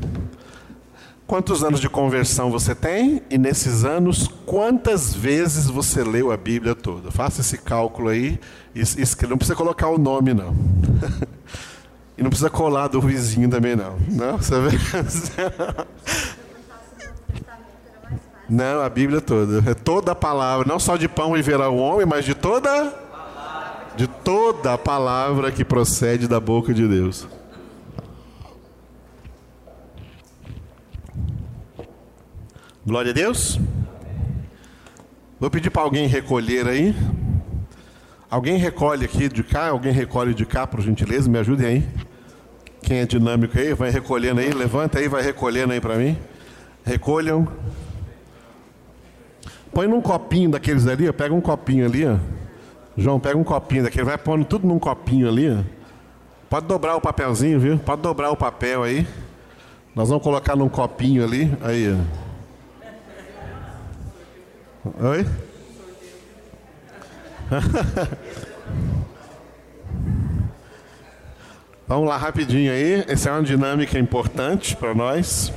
[1.26, 3.22] Quantos anos de conversão você tem?
[3.28, 7.10] E nesses anos, quantas vezes você leu a Bíblia toda?
[7.10, 8.40] Faça esse cálculo aí.
[9.28, 10.56] Não precisa colocar o nome, não.
[12.16, 13.98] e não precisa colar do vizinho também, não.
[14.08, 14.38] Não?
[14.38, 14.78] Você vê?
[18.48, 19.70] Não, a Bíblia toda.
[19.70, 22.94] É toda a palavra, não só de pão viverá o homem, mas de toda
[23.94, 27.28] de toda a palavra que procede da boca de Deus.
[32.88, 33.60] Glória a Deus.
[35.38, 36.96] Vou pedir para alguém recolher aí.
[38.30, 41.88] Alguém recolhe aqui de cá, alguém recolhe de cá, por gentileza, me ajudem aí.
[42.80, 46.16] Quem é dinâmico aí, vai recolhendo aí, levanta aí, vai recolhendo aí para mim.
[46.82, 47.46] Recolham.
[49.70, 52.16] Põe num copinho daqueles ali, ó, pega um copinho ali, ó.
[52.96, 55.58] João, pega um copinho daquele, vai pondo tudo num copinho ali, ó.
[56.48, 57.78] Pode dobrar o papelzinho, viu?
[57.78, 59.06] Pode dobrar o papel aí.
[59.94, 62.27] Nós vamos colocar num copinho ali, aí, ó.
[64.96, 65.26] Oi?
[71.86, 73.04] Vamos lá rapidinho aí.
[73.08, 75.52] Essa é uma dinâmica importante para nós.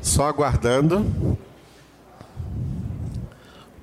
[0.00, 1.36] Só aguardando.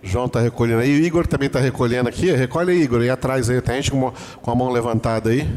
[0.04, 1.00] João está recolhendo aí.
[1.00, 2.32] O Igor também está recolhendo aqui.
[2.32, 3.02] Recolhe aí, Igor.
[3.02, 3.62] Aí atrás aí.
[3.62, 5.48] Tem gente com a mão levantada aí.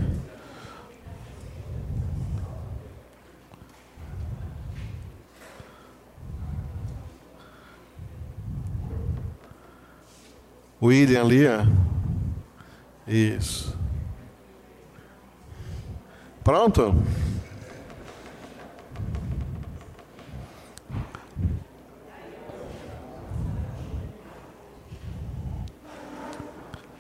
[10.83, 11.65] William ali, ó.
[13.09, 13.75] Isso.
[16.43, 16.95] Pronto?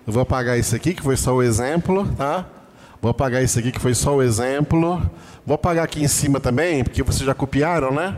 [0.06, 2.44] Eu vou apagar isso aqui, que foi só o exemplo, tá?
[3.00, 5.00] Vou apagar isso aqui, que foi só o exemplo.
[5.46, 8.16] Vou apagar aqui em cima também, porque vocês já copiaram, né?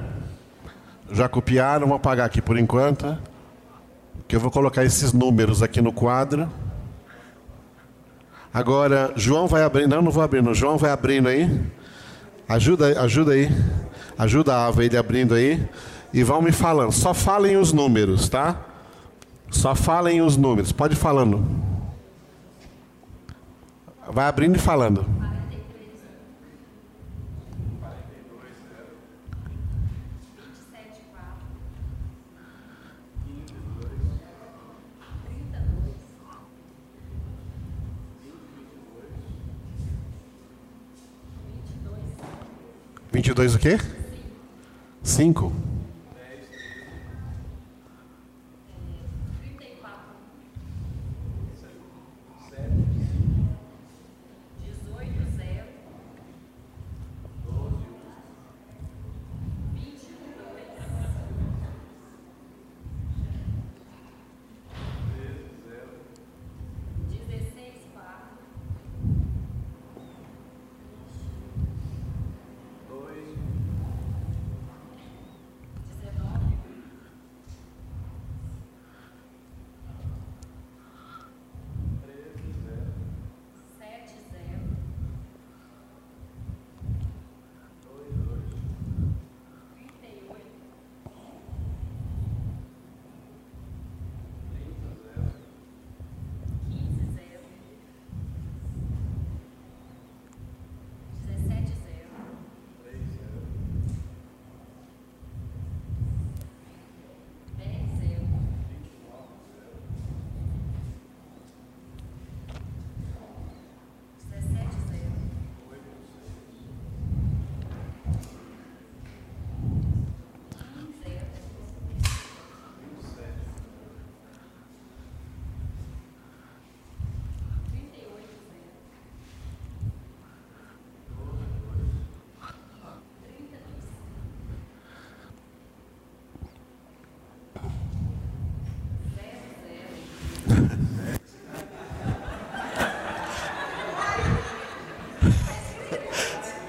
[1.12, 3.16] Já copiaram, vou apagar aqui por enquanto.
[4.26, 6.50] Que eu vou colocar esses números aqui no quadro.
[8.52, 9.90] Agora, João vai abrindo.
[9.90, 10.52] Não, não vou abrindo.
[10.54, 11.48] João vai abrindo aí.
[12.48, 13.50] Ajuda, ajuda aí.
[14.18, 15.68] Ajuda a Ava ele abrindo aí.
[16.12, 16.90] E vão me falando.
[16.90, 18.56] Só falem os números, tá?
[19.50, 20.72] Só falem os números.
[20.72, 21.65] Pode ir falando.
[24.08, 25.04] Vai abrindo e falando.
[43.12, 43.78] Vinte e dois o quê?
[45.02, 45.52] Cinco.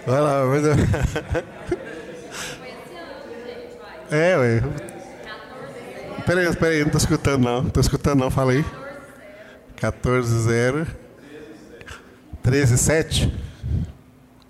[0.07, 0.75] Vai lá, vai lá.
[4.09, 4.63] É, ué.
[6.25, 7.63] Peraí, peraí, não tô escutando não.
[7.63, 8.63] Não tô escutando não, fala aí.
[9.75, 10.87] 14, 0.
[12.41, 13.33] 13, 7.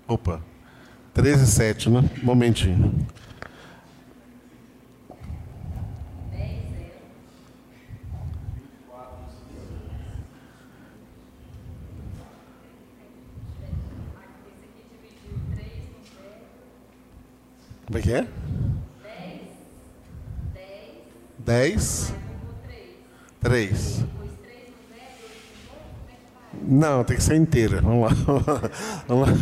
[0.06, 0.40] Opa.
[1.12, 2.08] 13, 7, né?
[2.22, 2.94] Momentinho.
[17.88, 18.26] Como é que é?
[21.38, 22.14] 10.
[23.40, 24.04] 3.
[26.88, 27.82] Não, tem que ser inteira.
[27.82, 28.16] Vamos lá.
[29.06, 29.34] Vamos lá.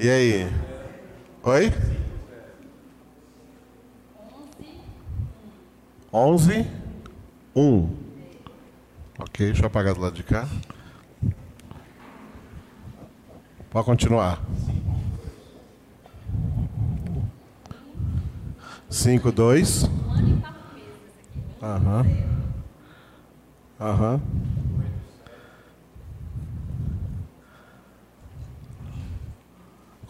[0.00, 0.52] E aí?
[1.44, 1.72] Oi?
[6.12, 6.66] Onze,
[7.54, 7.88] um.
[9.16, 10.48] Ok, deixa eu apagar do lado de cá.
[13.70, 14.42] Pode continuar.
[18.90, 19.88] Cinco, dois.
[21.62, 22.06] Aham.
[23.80, 24.20] Aham.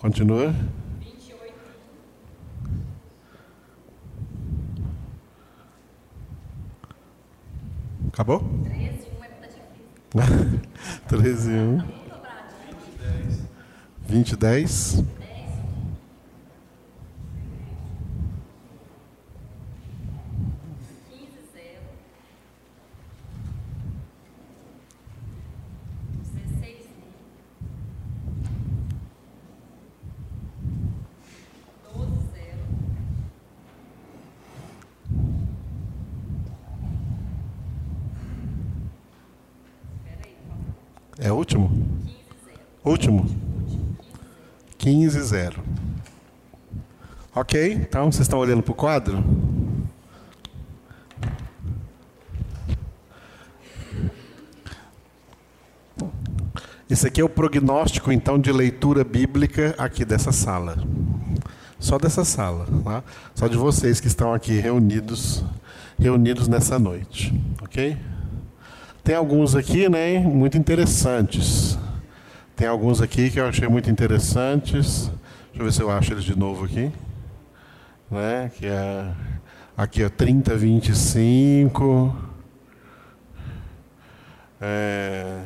[0.04, 0.54] Continua.
[1.00, 1.54] 28.
[8.12, 8.42] Acabou?
[8.68, 10.60] 13 e 1 é tá difícil.
[11.08, 11.78] 13 e 1.
[11.78, 11.88] 20
[12.92, 13.48] e 10.
[14.06, 15.23] 20 e 10.
[44.78, 45.62] 15, 0.
[47.34, 47.72] Ok?
[47.72, 49.24] Então, vocês estão olhando para o quadro?
[56.90, 60.76] Esse aqui é o prognóstico, então, de leitura bíblica aqui dessa sala.
[61.78, 62.66] Só dessa sala.
[62.84, 63.02] Tá?
[63.34, 65.44] Só de vocês que estão aqui reunidos,
[65.98, 67.32] reunidos nessa noite.
[67.62, 67.96] Ok?
[69.04, 71.78] Tem alguns aqui, né, muito interessantes.
[72.56, 75.10] Tem alguns aqui que eu achei muito interessantes.
[75.48, 76.90] Deixa eu ver se eu acho eles de novo aqui.
[78.10, 78.50] Né?
[78.56, 79.12] Que é
[79.76, 82.16] aqui é 30, 25.
[84.58, 85.42] É,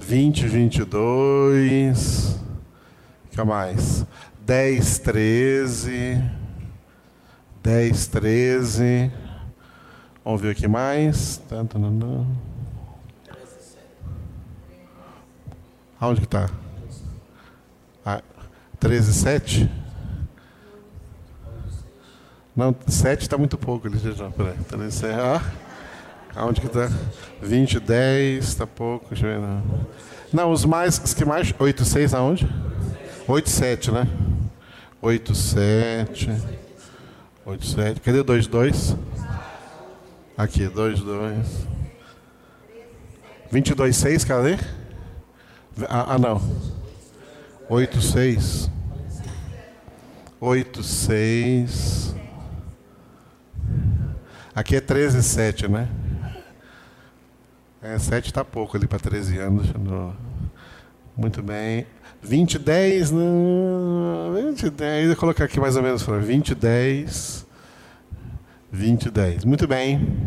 [0.00, 2.40] 20, 22.
[3.26, 4.04] O que mais?
[4.44, 6.20] 10, 13.
[7.62, 9.23] 10, 13.
[10.24, 11.36] Vamos ver aqui mais.
[11.50, 12.26] Tanto, não, não.
[16.00, 16.48] Aonde que está?
[18.06, 18.22] Ah,
[18.80, 19.70] 13, 7?
[22.56, 23.86] Não, 7 está muito pouco.
[23.86, 25.42] Ele já, peraí, 13, 7, ah,
[26.34, 26.90] aonde que está?
[27.42, 29.10] 20, 10, está pouco.
[29.10, 29.62] Deixa eu ver, não.
[30.32, 32.48] não, os mais, os que mais, 8, 6 aonde?
[33.28, 34.08] 8, 7, né?
[35.02, 36.30] 8, 7.
[37.44, 38.00] 8, 7.
[38.00, 38.96] Cadê 2, 2?
[40.36, 41.66] Aqui, 2, 2.
[43.52, 44.56] 22, 6, cadê?
[45.88, 46.42] Ah, ah não.
[47.68, 48.68] 8, 6.
[50.40, 52.16] 8, 6.
[54.52, 55.88] Aqui é 13, 7, né?
[57.80, 59.68] É, 7 está pouco ali para 13 anos.
[61.16, 61.86] Muito bem.
[62.20, 63.12] 20, 10.
[63.12, 65.06] Não, 20, 10.
[65.06, 67.43] Vou colocar aqui mais ou menos para 20, 10.
[68.74, 69.44] 20, 10.
[69.44, 70.18] Muito bem.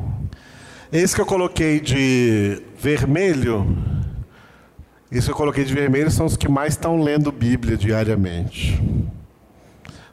[0.91, 3.66] Esse que eu coloquei de vermelho
[5.10, 8.78] isso que eu coloquei de vermelho são os que mais estão lendo Bíblia diariamente.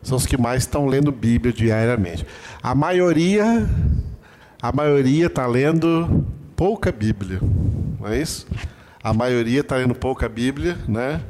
[0.01, 2.24] São os que mais estão lendo Bíblia diariamente.
[2.62, 3.68] A maioria,
[4.62, 6.24] a maioria está lendo
[6.55, 7.41] pouca Bíblia,
[7.99, 8.47] não é isso?
[9.03, 11.20] A maioria está lendo pouca Bíblia, né?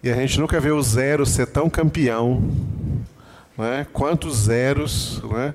[0.00, 2.40] E a gente nunca vê o zero ser tão campeão,
[3.58, 3.84] né?
[3.92, 5.54] Quantos zeros, né?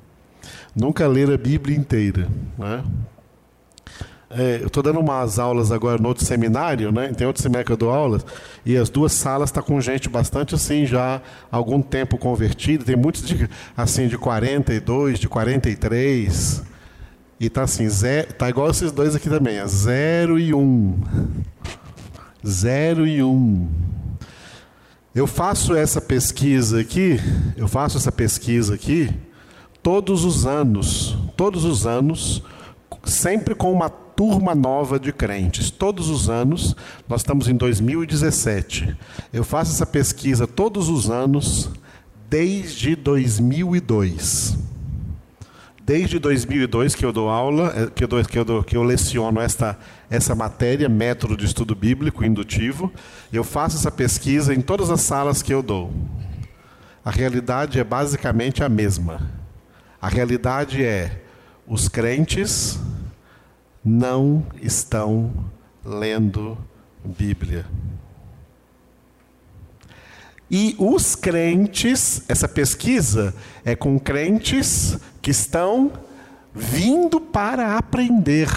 [0.75, 2.83] nunca leram a Bíblia inteira né?
[4.33, 7.09] É, eu estou dando umas aulas agora no outro seminário, né?
[7.09, 8.25] Tem outro seminário que eu dou aulas,
[8.65, 12.85] e as duas salas estão tá com gente bastante assim, já algum tempo convertida.
[12.85, 16.63] Tem muitos de, assim, de 42, de 43.
[17.39, 20.59] E tá assim, zero, tá igual esses dois aqui também, é 0 e 1.
[20.59, 21.01] Um.
[22.45, 23.27] 0 e 1.
[23.29, 23.69] Um.
[25.13, 27.19] Eu faço essa pesquisa aqui,
[27.57, 29.09] eu faço essa pesquisa aqui
[29.81, 32.43] todos os anos, todos os anos,
[33.03, 35.71] sempre com uma turma nova de crentes.
[35.71, 36.75] Todos os anos,
[37.07, 38.95] nós estamos em 2017.
[39.33, 41.69] Eu faço essa pesquisa todos os anos,
[42.29, 44.57] desde 2002.
[45.83, 48.83] desde 2002 que eu dou aula, eh, que eu, dou, que eu, dou, que eu
[48.83, 49.77] leciono esta,
[50.09, 52.91] essa matéria, método de estudo bíblico indutivo.
[53.33, 55.91] Eu faço essa pesquisa em todas as salas que eu dou.
[57.03, 59.40] A realidade é basicamente a mesma.
[60.01, 61.21] A realidade é:
[61.67, 62.79] os crentes
[63.85, 65.31] não estão
[65.85, 66.57] lendo
[67.03, 67.65] Bíblia.
[70.49, 73.33] E os crentes, essa pesquisa
[73.63, 75.93] é com crentes que estão
[76.53, 78.49] vindo para aprender,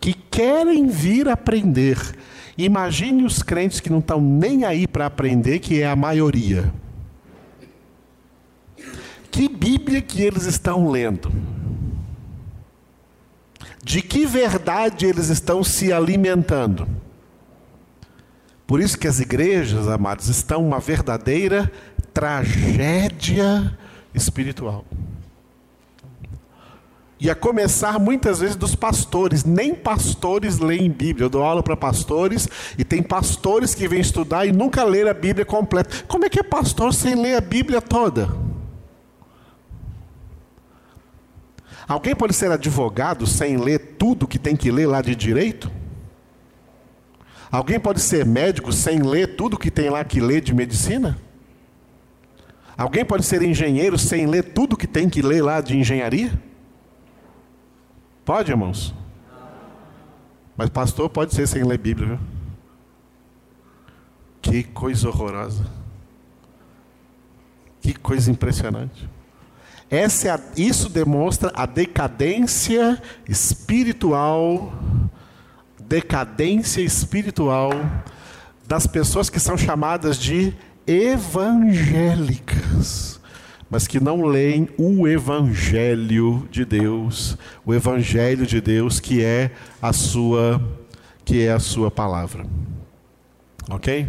[0.00, 1.98] que querem vir aprender.
[2.58, 6.72] Imagine os crentes que não estão nem aí para aprender, que é a maioria.
[9.36, 11.30] Que Bíblia que eles estão lendo?
[13.84, 16.88] De que verdade eles estão se alimentando?
[18.66, 21.70] Por isso que as igrejas, amados, estão uma verdadeira
[22.14, 23.78] tragédia
[24.14, 24.86] espiritual.
[27.20, 31.26] E a começar muitas vezes dos pastores, nem pastores leem Bíblia.
[31.26, 35.14] Eu dou aula para pastores e tem pastores que vêm estudar e nunca leram a
[35.14, 36.04] Bíblia completa.
[36.08, 38.45] Como é que é pastor sem ler a Bíblia toda?
[41.88, 45.70] Alguém pode ser advogado sem ler tudo que tem que ler lá de direito?
[47.50, 51.16] Alguém pode ser médico sem ler tudo que tem lá que ler de medicina?
[52.76, 56.32] Alguém pode ser engenheiro sem ler tudo que tem que ler lá de engenharia?
[58.24, 58.92] Pode, irmãos?
[60.56, 62.18] Mas pastor pode ser sem ler Bíblia, viu?
[64.42, 65.64] Que coisa horrorosa.
[67.80, 69.08] Que coisa impressionante.
[69.88, 74.72] Essa é isso demonstra a decadência espiritual
[75.86, 77.70] decadência espiritual
[78.66, 80.52] das pessoas que são chamadas de
[80.86, 83.20] evangélicas,
[83.70, 89.92] mas que não leem o evangelho de Deus, o evangelho de Deus que é a
[89.92, 90.60] sua
[91.24, 92.46] que é a sua palavra.
[93.68, 94.06] OK?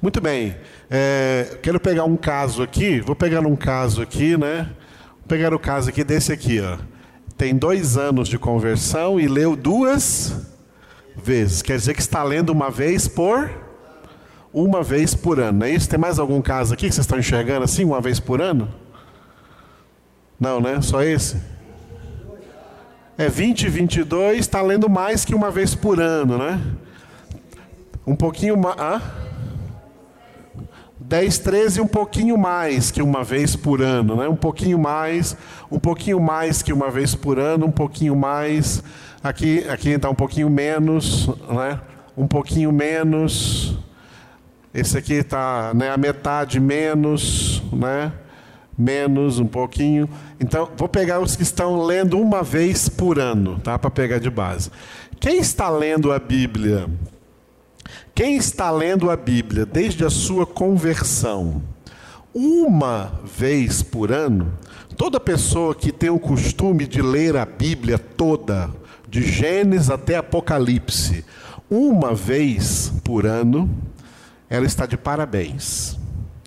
[0.00, 0.54] Muito bem.
[0.88, 4.70] É, quero pegar um caso aqui, vou pegar um caso aqui, né?
[5.30, 6.76] Pegar o caso aqui desse aqui, ó.
[7.38, 10.34] Tem dois anos de conversão e leu duas
[11.14, 11.62] vezes.
[11.62, 13.48] Quer dizer que está lendo uma vez por
[14.52, 15.62] uma vez por ano.
[15.62, 15.88] É isso?
[15.88, 18.68] Tem mais algum caso aqui que vocês estão enxergando assim, uma vez por ano?
[20.38, 20.80] Não, né?
[20.80, 21.40] Só esse?
[23.16, 26.60] É 20, 22, está lendo mais que uma vez por ano, né?
[28.04, 28.74] Um pouquinho mais.
[28.80, 29.00] Ah?
[31.10, 34.28] 10, 13, um pouquinho mais que uma vez por ano, né?
[34.28, 35.36] Um pouquinho mais,
[35.68, 38.80] um pouquinho mais que uma vez por ano, um pouquinho mais.
[39.20, 41.80] Aqui, aqui está um pouquinho menos, né?
[42.16, 43.76] Um pouquinho menos.
[44.72, 48.12] Esse aqui está né, a metade menos, né?
[48.78, 50.08] Menos um pouquinho.
[50.38, 53.76] Então, vou pegar os que estão lendo uma vez por ano, tá?
[53.76, 54.70] Para pegar de base.
[55.18, 56.86] Quem está lendo a Bíblia
[58.14, 61.62] quem está lendo a Bíblia desde a sua conversão,
[62.34, 64.52] uma vez por ano,
[64.96, 68.70] toda pessoa que tem o costume de ler a Bíblia toda,
[69.08, 71.24] de Gênesis até Apocalipse,
[71.68, 73.70] uma vez por ano,
[74.48, 75.98] ela está de parabéns.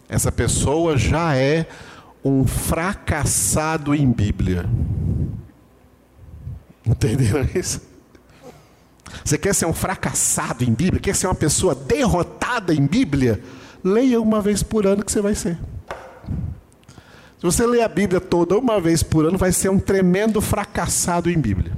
[0.08, 1.66] Essa pessoa já é
[2.24, 4.70] um fracassado em Bíblia.
[6.86, 7.82] Entenderam isso?
[9.24, 11.02] Você quer ser um fracassado em Bíblia?
[11.02, 13.42] Quer ser uma pessoa derrotada em Bíblia?
[13.84, 15.58] Leia uma vez por ano que você vai ser.
[17.38, 21.30] Se você ler a Bíblia toda uma vez por ano, vai ser um tremendo fracassado
[21.30, 21.74] em Bíblia.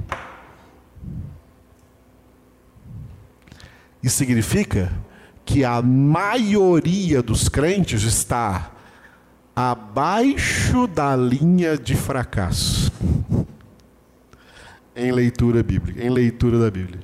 [4.02, 4.92] Isso significa
[5.44, 8.70] que a maioria dos crentes está
[9.54, 12.92] abaixo da linha de fracasso
[14.94, 17.00] em leitura bíblica, em leitura da Bíblia.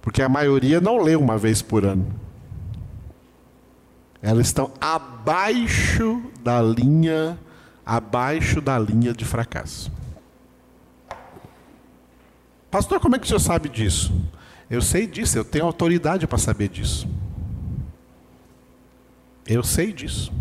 [0.00, 2.06] Porque a maioria não lê uma vez por ano.
[4.22, 7.38] Elas estão abaixo da linha,
[7.84, 9.90] abaixo da linha de fracasso.
[12.70, 14.12] Pastor, como é que o senhor sabe disso?
[14.70, 17.08] Eu sei disso, eu tenho autoridade para saber disso.
[19.46, 20.32] Eu sei disso.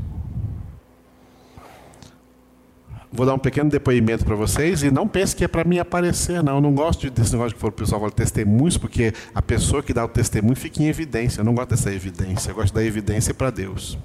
[3.12, 6.44] Vou dar um pequeno depoimento para vocês e não pense que é para mim aparecer,
[6.44, 6.54] não.
[6.56, 10.06] Eu não gosto desse negócio que o pessoal fala testemunhos, porque a pessoa que dá
[10.06, 11.42] o testemunho fica em evidência.
[11.42, 13.98] Eu não gosto dessa evidência, eu gosto da evidência para Deus.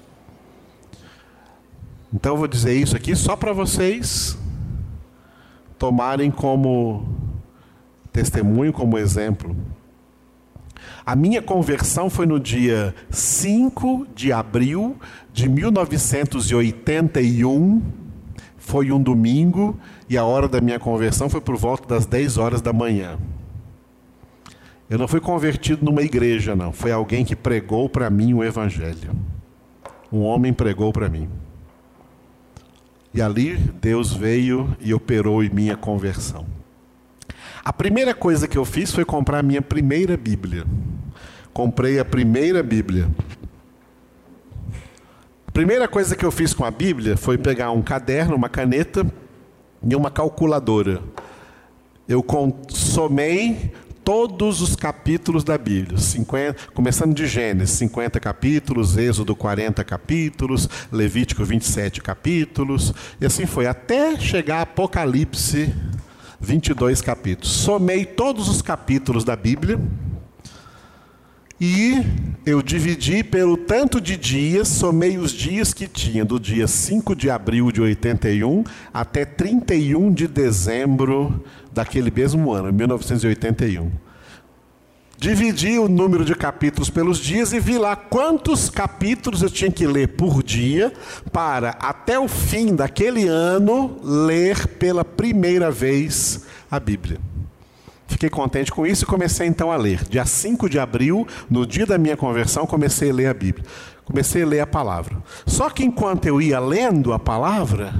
[2.11, 4.35] Então eu vou dizer isso aqui só para vocês
[5.77, 7.07] tomarem como
[8.11, 9.55] testemunho, como exemplo.
[11.05, 14.95] A minha conversão foi no dia 5 de abril
[15.31, 18.04] de 1981
[18.65, 22.61] foi um domingo e a hora da minha conversão foi por volta das 10 horas
[22.61, 23.15] da manhã.
[24.89, 26.73] Eu não fui convertido numa igreja, não.
[26.73, 29.15] Foi alguém que pregou para mim o Evangelho.
[30.11, 31.29] Um homem pregou para mim.
[33.13, 36.47] E ali Deus veio e operou em minha conversão.
[37.63, 40.65] A primeira coisa que eu fiz foi comprar a minha primeira Bíblia.
[41.53, 43.09] Comprei a primeira Bíblia.
[45.55, 49.09] Primeira coisa que eu fiz com a Bíblia foi pegar um caderno, uma caneta
[49.81, 51.01] e uma calculadora.
[52.09, 52.21] Eu
[52.67, 53.71] somei
[54.03, 61.45] todos os capítulos da Bíblia, 50, começando de Gênesis, 50 capítulos, Êxodo 40 capítulos, Levítico
[61.45, 65.73] 27 capítulos, e assim foi, até chegar a Apocalipse
[66.37, 67.49] 22 capítulos.
[67.49, 69.79] Somei todos os capítulos da Bíblia
[71.59, 72.05] e
[72.45, 77.29] eu dividi pelo tanto de dias, somei os dias que tinha, do dia 5 de
[77.29, 83.91] abril de 81 até 31 de dezembro daquele mesmo ano, 1981.
[85.17, 89.87] Dividi o número de capítulos pelos dias e vi lá quantos capítulos eu tinha que
[89.87, 90.91] ler por dia
[91.31, 97.17] para, até o fim daquele ano, ler pela primeira vez a Bíblia.
[98.07, 100.03] Fiquei contente com isso e comecei então a ler.
[100.07, 103.65] Dia 5 de abril, no dia da minha conversão, comecei a ler a Bíblia.
[104.03, 105.17] Comecei a ler a palavra.
[105.45, 107.93] Só que enquanto eu ia lendo a palavra,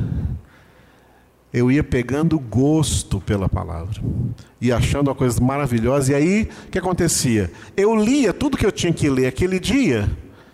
[1.51, 4.01] eu ia pegando gosto pela palavra
[4.61, 6.11] e achando uma coisa maravilhosa.
[6.11, 7.51] E aí, o que acontecia?
[7.75, 10.09] Eu lia tudo que eu tinha que ler aquele dia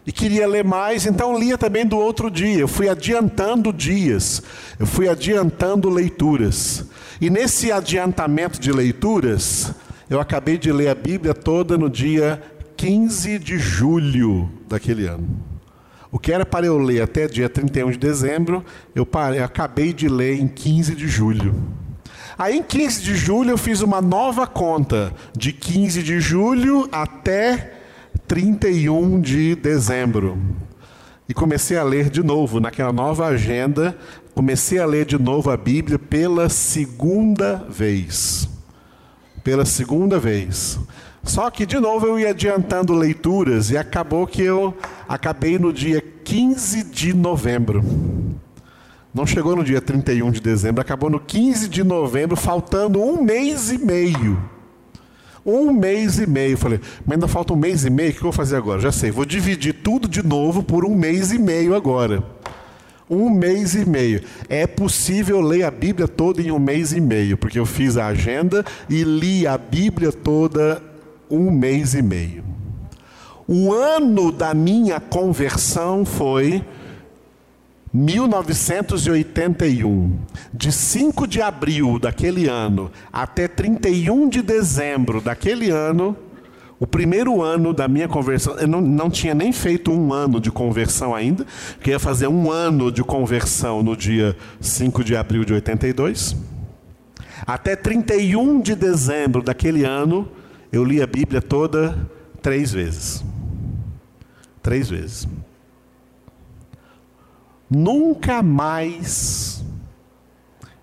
[0.06, 2.60] e queria ler mais, então lia também do outro dia.
[2.60, 4.42] Eu fui adiantando dias,
[4.80, 6.86] eu fui adiantando leituras.
[7.20, 9.72] E nesse adiantamento de leituras,
[10.10, 12.42] eu acabei de ler a Bíblia toda no dia
[12.78, 15.28] 15 de julho daquele ano.
[16.12, 19.94] O que era para eu ler até dia 31 de dezembro, eu, parei, eu acabei
[19.94, 21.56] de ler em 15 de julho.
[22.38, 27.81] Aí em 15 de julho eu fiz uma nova conta, de 15 de julho até
[28.32, 30.38] 31 de dezembro.
[31.28, 33.94] E comecei a ler de novo, naquela nova agenda,
[34.34, 38.48] comecei a ler de novo a Bíblia pela segunda vez.
[39.44, 40.80] Pela segunda vez.
[41.22, 44.74] Só que, de novo, eu ia adiantando leituras e acabou que eu
[45.10, 47.84] acabei no dia 15 de novembro.
[49.14, 53.74] Não chegou no dia 31 de dezembro, acabou no 15 de novembro, faltando um mês
[53.74, 54.61] e meio.
[55.46, 56.58] Um mês e meio.
[56.58, 58.80] Falei, mas ainda falta um mês e meio, o que eu vou fazer agora?
[58.80, 62.24] Já sei, vou dividir tudo de novo por um mês e meio agora.
[63.10, 64.22] Um mês e meio.
[64.48, 68.08] É possível ler a Bíblia toda em um mês e meio, porque eu fiz a
[68.08, 70.82] agenda e li a Bíblia toda
[71.30, 72.44] um mês e meio.
[73.48, 76.64] O ano da minha conversão foi
[77.94, 80.18] 1981.
[80.54, 86.16] De 5 de abril daquele ano até 31 de dezembro daquele ano,
[86.80, 90.50] o primeiro ano da minha conversão, eu não, não tinha nem feito um ano de
[90.50, 91.46] conversão ainda,
[91.80, 96.36] que ia fazer um ano de conversão no dia 5 de abril de 82.
[97.46, 100.28] Até 31 de dezembro daquele ano,
[100.72, 102.10] eu li a Bíblia toda
[102.42, 103.24] três vezes.
[104.64, 105.28] Três vezes.
[107.74, 109.64] Nunca mais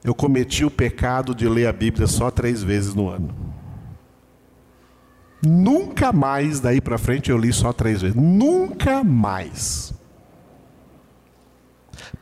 [0.02, 3.28] eu cometi o pecado de ler a Bíblia só três vezes no ano.
[5.44, 8.16] Nunca mais daí para frente eu li só três vezes.
[8.16, 9.92] Nunca mais.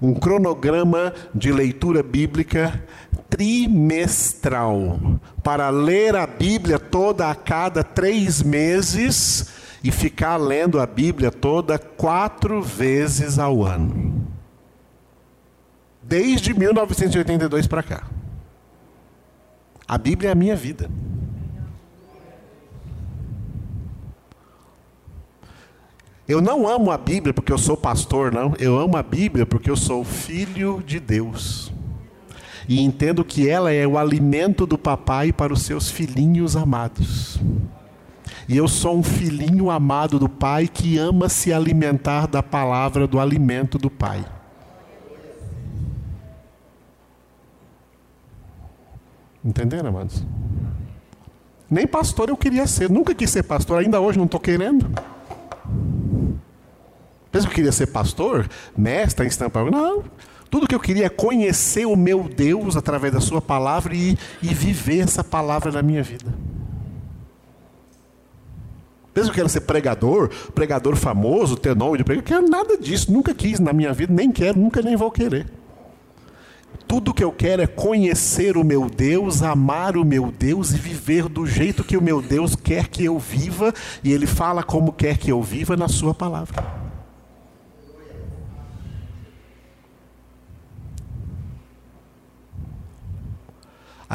[0.02, 2.84] um cronograma de leitura bíblica
[3.30, 5.00] trimestral,
[5.44, 9.50] para ler a Bíblia toda a cada três meses
[9.84, 14.28] e ficar lendo a Bíblia toda quatro vezes ao ano.
[16.02, 18.04] Desde 1982 para cá.
[19.88, 20.90] A Bíblia é a minha vida.
[26.28, 28.56] Eu não amo a Bíblia porque eu sou pastor, não.
[28.58, 31.72] Eu amo a Bíblia porque eu sou filho de Deus.
[32.68, 37.40] E entendo que ela é o alimento do papai para os seus filhinhos amados.
[38.48, 43.20] E eu sou um filhinho amado do pai que ama se alimentar da palavra, do
[43.20, 44.24] alimento do pai.
[49.44, 50.24] Entenderam, amados?
[51.70, 54.88] Nem pastor eu queria ser, nunca quis ser pastor, ainda hoje não estou querendo.
[57.32, 59.70] Pensa que eu queria ser pastor, mestre, estampar?
[59.70, 60.04] Não.
[60.56, 64.54] Tudo que eu queria é conhecer o meu Deus através da Sua palavra e, e
[64.54, 66.34] viver essa palavra na minha vida.
[69.14, 72.24] Pensa que eu quero ser pregador, pregador famoso, ter nome de pregador.
[72.24, 75.46] Eu quero nada disso, nunca quis na minha vida, nem quero, nunca nem vou querer.
[76.88, 81.28] Tudo que eu quero é conhecer o meu Deus, amar o meu Deus e viver
[81.28, 85.18] do jeito que o meu Deus quer que eu viva, e Ele fala como quer
[85.18, 86.85] que eu viva na Sua palavra.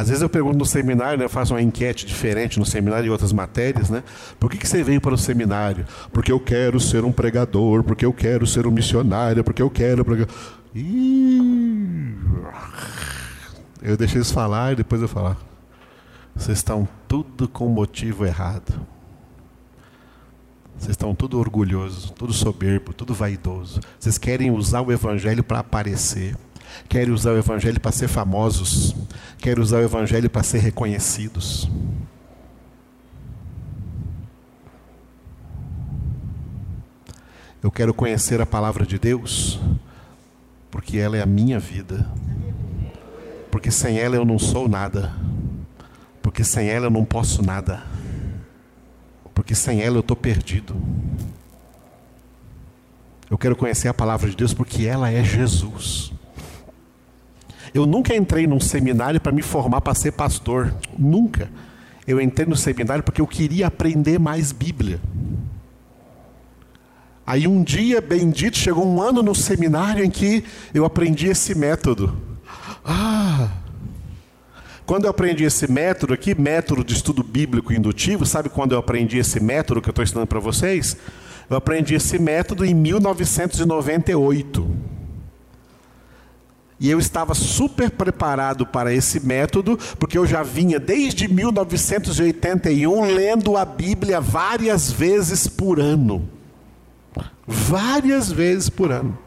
[0.01, 3.11] Às vezes eu pergunto no seminário, né, eu faço uma enquete diferente no seminário e
[3.11, 4.03] outras matérias, né?
[4.39, 5.85] Por que, que você veio para o seminário?
[6.11, 10.03] Porque eu quero ser um pregador, porque eu quero ser um missionário, porque eu quero.
[10.03, 10.27] Porque...
[13.83, 15.37] Eu deixei eles falar e depois eu falar.
[16.35, 18.81] Vocês estão tudo com motivo errado.
[20.79, 23.81] Vocês estão tudo orgulhoso, tudo soberbo, tudo vaidoso.
[23.99, 26.35] Vocês querem usar o evangelho para aparecer.
[26.89, 28.95] Querem usar o evangelho para ser famosos.
[29.39, 31.69] Querem usar o evangelho para ser reconhecidos.
[37.63, 39.61] Eu quero conhecer a palavra de Deus
[40.71, 42.09] porque ela é a minha vida.
[43.51, 45.13] Porque sem ela eu não sou nada.
[46.23, 47.83] Porque sem ela eu não posso nada.
[49.35, 50.75] Porque sem ela eu estou perdido.
[53.31, 56.13] Eu quero conhecer a palavra de Deus porque ela é Jesus.
[57.73, 60.75] Eu nunca entrei num seminário para me formar para ser pastor.
[60.99, 61.49] Nunca.
[62.07, 65.01] Eu entrei no seminário porque eu queria aprender mais Bíblia.
[67.27, 70.43] Aí um dia bendito chegou um ano no seminário em que
[70.75, 72.17] eu aprendi esse método.
[72.85, 73.51] Ah!
[74.85, 79.19] Quando eu aprendi esse método aqui, método de estudo bíblico indutivo, sabe quando eu aprendi
[79.19, 80.97] esse método que eu estou ensinando para vocês?
[81.49, 84.69] Eu aprendi esse método em 1998.
[86.81, 93.57] E eu estava super preparado para esse método, porque eu já vinha desde 1981 lendo
[93.57, 96.27] a Bíblia várias vezes por ano
[97.51, 99.19] várias vezes por ano.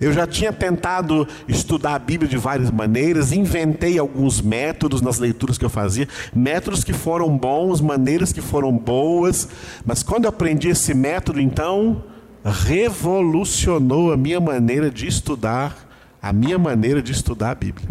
[0.00, 5.58] Eu já tinha tentado estudar a Bíblia de várias maneiras, inventei alguns métodos nas leituras
[5.58, 9.48] que eu fazia, métodos que foram bons, maneiras que foram boas,
[9.84, 12.04] mas quando eu aprendi esse método, então,
[12.44, 15.87] revolucionou a minha maneira de estudar,
[16.20, 17.88] a minha maneira de estudar a Bíblia.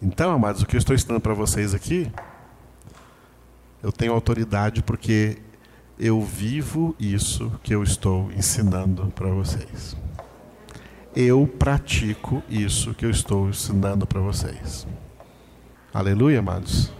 [0.00, 2.10] Então, amados, o que eu estou ensinando para vocês aqui
[3.84, 5.36] eu tenho autoridade porque
[5.98, 9.94] eu vivo isso que eu estou ensinando para vocês.
[11.14, 14.86] Eu pratico isso que eu estou ensinando para vocês.
[15.92, 16.90] Aleluia, amados.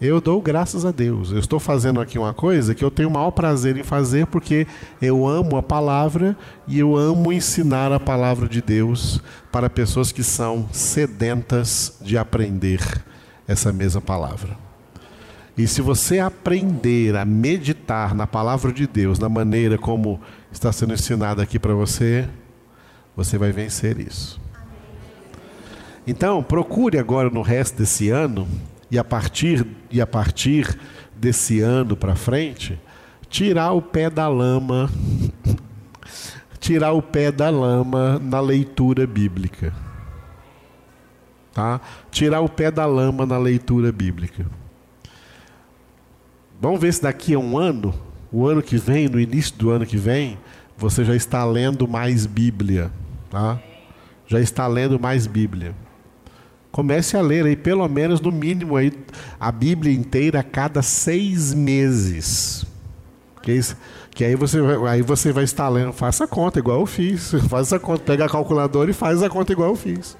[0.00, 1.30] Eu dou graças a Deus.
[1.30, 4.66] Eu estou fazendo aqui uma coisa que eu tenho o maior prazer em fazer porque
[5.02, 6.34] eu amo a palavra
[6.66, 9.20] e eu amo ensinar a palavra de Deus
[9.52, 12.80] para pessoas que são sedentas de aprender
[13.46, 14.56] essa mesma palavra.
[15.54, 20.18] E se você aprender a meditar na palavra de Deus, na maneira como
[20.50, 22.26] está sendo ensinado aqui para você,
[23.14, 24.40] você vai vencer isso.
[26.06, 28.48] Então, procure agora no resto desse ano
[28.90, 30.78] e a partir e a partir
[31.14, 32.78] desse ano para frente,
[33.28, 34.90] tirar o pé da lama,
[36.58, 39.72] tirar o pé da lama na leitura bíblica.
[41.52, 41.80] Tá?
[42.10, 44.46] Tirar o pé da lama na leitura bíblica.
[46.60, 47.94] Vamos ver se daqui a um ano,
[48.30, 50.38] o ano que vem, no início do ano que vem,
[50.76, 52.90] você já está lendo mais Bíblia,
[53.30, 53.60] tá?
[54.26, 55.74] Já está lendo mais Bíblia.
[56.70, 58.92] Comece a ler aí, pelo menos no mínimo aí,
[59.38, 62.64] a Bíblia inteira a cada seis meses.
[63.42, 63.76] Que, isso,
[64.10, 64.58] que aí, você,
[64.88, 67.32] aí você vai estar lendo, faça a conta igual eu fiz.
[67.48, 70.16] Faça a conta, pega a calculadora e faz a conta igual eu fiz.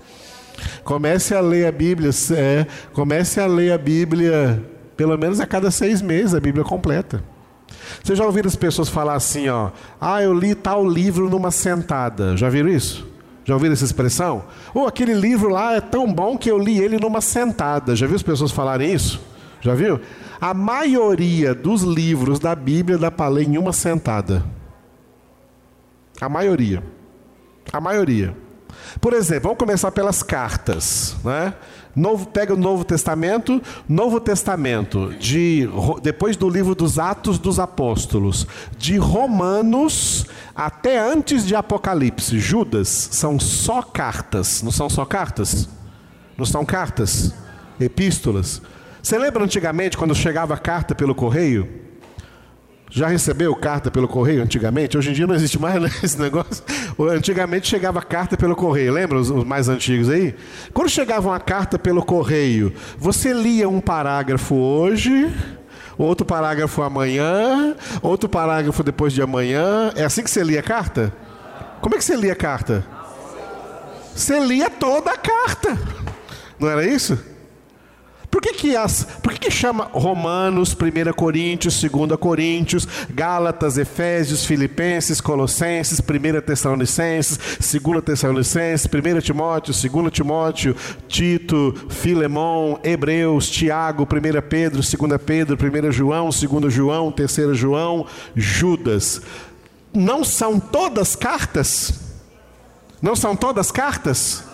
[0.83, 4.63] Comece a ler a Bíblia, é, comece a ler a Bíblia
[4.97, 7.25] pelo menos a cada seis meses a Bíblia completa.
[8.03, 12.37] Você já ouviram as pessoas falar assim, ó, ah, eu li tal livro numa sentada.
[12.37, 13.10] Já viram isso?
[13.45, 14.45] Já ouviram essa expressão?
[14.75, 17.97] Ou oh, aquele livro lá é tão bom que eu li ele numa sentada.
[17.97, 19.21] Já viu as pessoas falarem isso?
[19.61, 20.01] Já viu?
[20.41, 24.45] A maioria dos livros da Bíblia dá para ler em uma sentada.
[26.21, 26.83] A maioria.
[27.73, 28.37] A maioria.
[29.01, 31.55] Por exemplo, vamos começar pelas cartas, né?
[31.95, 35.69] Novo, pega o Novo Testamento, Novo Testamento, de,
[36.03, 38.47] depois do livro dos Atos dos Apóstolos,
[38.79, 45.69] de Romanos até antes de Apocalipse, Judas, são só cartas, não são só cartas?
[46.37, 47.35] Não são cartas?
[47.79, 48.63] Epístolas.
[49.03, 51.90] Você lembra antigamente quando chegava a carta pelo correio?
[52.93, 54.99] Já recebeu carta pelo correio antigamente?
[54.99, 56.65] Hoje em dia não existe mais né, esse negócio.
[56.99, 60.35] Antigamente chegava carta pelo correio, lembra os, os, mais antigos aí?
[60.75, 65.33] Quando chegava uma carta pelo correio, você lia um parágrafo hoje,
[65.97, 69.93] outro parágrafo amanhã, outro parágrafo depois de amanhã.
[69.95, 71.13] É assim que você lia a carta?
[71.81, 72.85] Como é que você lia a carta?
[74.17, 75.79] Você lia toda a carta.
[76.59, 77.17] Não era isso?
[78.31, 84.45] Por que, que, as, por que, que chama Romanos, 1 Coríntios, 2 Coríntios, Gálatas, Efésios,
[84.45, 90.77] Filipenses, Colossenses, 1 Tessalonicenses, 2 Tessalonicenses, 1 Timóteo, 2 Timóteo,
[91.09, 94.07] Tito, Filemão, Hebreus, Tiago, 1
[94.49, 95.59] Pedro, 2 Pedro,
[95.89, 98.07] 1 João, 2 João, 3 João,
[98.37, 99.23] Judas?
[99.93, 101.95] Não são todas cartas?
[103.03, 104.50] Não são todas cartas?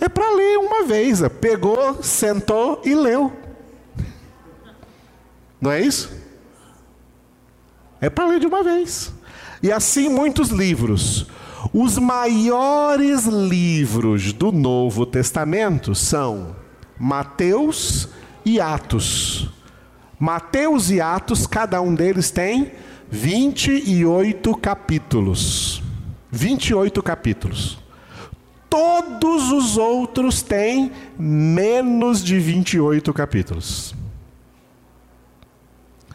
[0.00, 1.20] É para ler uma vez.
[1.40, 3.32] Pegou, sentou e leu.
[5.60, 6.10] Não é isso?
[8.00, 9.12] É para ler de uma vez.
[9.62, 11.26] E assim muitos livros.
[11.72, 16.56] Os maiores livros do Novo Testamento são
[16.98, 18.08] Mateus
[18.44, 19.48] e Atos.
[20.18, 22.72] Mateus e Atos, cada um deles tem
[23.08, 25.82] 28 capítulos.
[26.30, 27.81] 28 capítulos.
[28.72, 33.94] Todos os outros têm menos de 28 capítulos.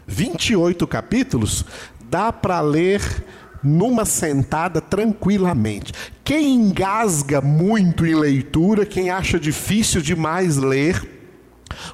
[0.07, 1.63] 28 capítulos
[2.09, 3.23] dá para ler
[3.61, 5.93] numa sentada tranquilamente.
[6.23, 11.07] Quem engasga muito em leitura, quem acha difícil demais ler,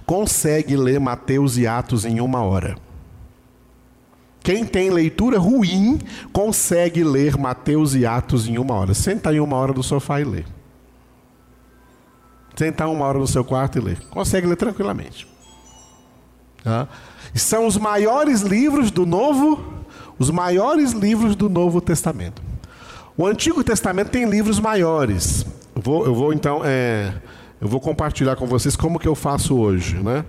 [0.05, 2.77] consegue ler Mateus e Atos em uma hora.
[4.43, 5.99] Quem tem leitura ruim
[6.33, 8.93] consegue ler Mateus e Atos em uma hora.
[8.93, 10.43] Senta aí uma hora no sofá e lê.
[12.53, 13.95] Senta uma hora no seu quarto e lê.
[14.09, 15.25] Consegue ler tranquilamente.
[16.61, 16.89] Tá?
[17.33, 19.83] São os maiores livros do Novo,
[20.19, 22.41] os maiores livros do Novo Testamento.
[23.17, 25.45] O Antigo Testamento tem livros maiores.
[25.75, 27.13] Eu vou, eu vou então, é,
[27.61, 30.25] eu vou compartilhar com vocês como que eu faço hoje, né?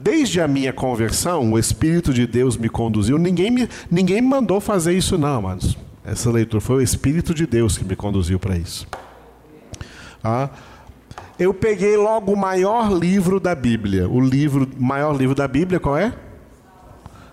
[0.00, 3.18] Desde a minha conversão, o Espírito de Deus me conduziu.
[3.18, 5.76] Ninguém me, ninguém me mandou fazer isso, não, amados.
[6.04, 8.86] Essa leitura foi o Espírito de Deus que me conduziu para isso.
[10.22, 10.50] Ah,
[11.38, 14.08] eu peguei logo o maior livro da Bíblia.
[14.08, 16.14] O livro, maior livro da Bíblia, qual é?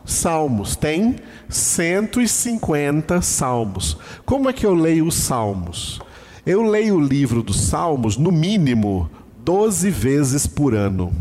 [0.03, 0.75] Salmos.
[0.75, 3.97] Tem 150 salmos.
[4.25, 6.01] Como é que eu leio os salmos?
[6.45, 9.09] Eu leio o livro dos salmos, no mínimo,
[9.43, 11.13] 12 vezes por ano.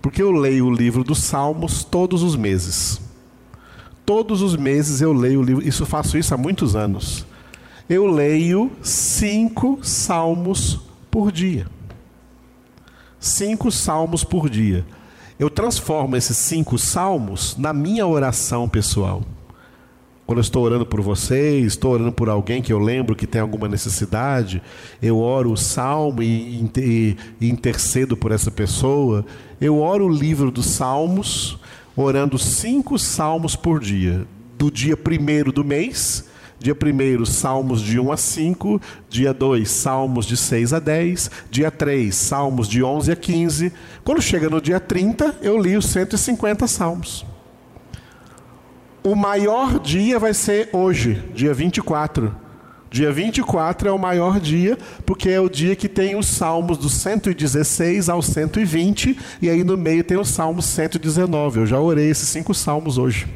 [0.00, 3.00] Porque eu leio o livro dos Salmos todos os meses.
[4.06, 7.26] Todos os meses eu leio o livro, isso faço isso há muitos anos.
[7.88, 10.80] Eu leio cinco salmos
[11.10, 11.66] por dia.
[13.18, 14.86] Cinco salmos por dia.
[15.38, 19.22] Eu transformo esses cinco salmos na minha oração pessoal.
[20.28, 23.40] Quando eu estou orando por vocês, estou orando por alguém que eu lembro que tem
[23.40, 24.60] alguma necessidade,
[25.00, 29.24] eu oro o salmo e, e, e intercedo por essa pessoa.
[29.58, 31.58] Eu oro o livro dos salmos,
[31.96, 34.26] orando cinco salmos por dia.
[34.58, 36.26] Do dia primeiro do mês,
[36.58, 41.70] dia primeiro, salmos de 1 a 5, dia 2, salmos de 6 a 10, dia
[41.70, 43.72] 3, salmos de 11 a 15.
[44.04, 47.24] Quando chega no dia 30, eu li os 150 salmos.
[49.08, 52.36] O maior dia vai ser hoje, dia 24.
[52.90, 56.90] Dia 24 é o maior dia, porque é o dia que tem os salmos do
[56.90, 61.60] 116 ao 120, e aí no meio tem o salmo 119.
[61.60, 63.26] Eu já orei esses cinco salmos hoje.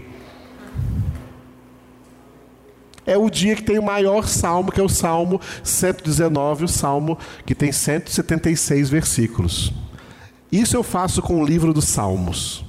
[3.06, 7.16] É o dia que tem o maior salmo, que é o salmo 119, o salmo
[7.46, 9.72] que tem 176 versículos.
[10.52, 12.62] Isso eu faço com o livro dos salmos.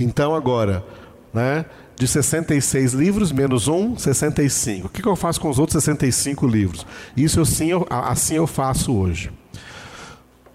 [0.00, 0.84] Então agora,
[1.32, 1.64] né?
[1.96, 4.86] De 66 livros, menos um, 65.
[4.86, 6.86] O que, que eu faço com os outros 65 livros?
[7.16, 9.30] Isso assim eu, assim eu faço hoje.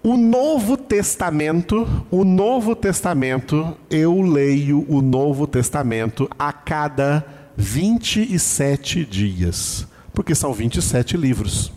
[0.02, 7.24] O Novo Testamento, o Novo Testamento, eu leio o Novo Testamento a cada
[7.56, 11.72] 27 dias, porque são 27 livros.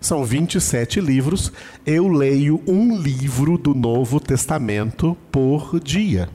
[0.00, 1.50] São 27 livros,
[1.86, 6.28] eu leio um livro do Novo Testamento por dia.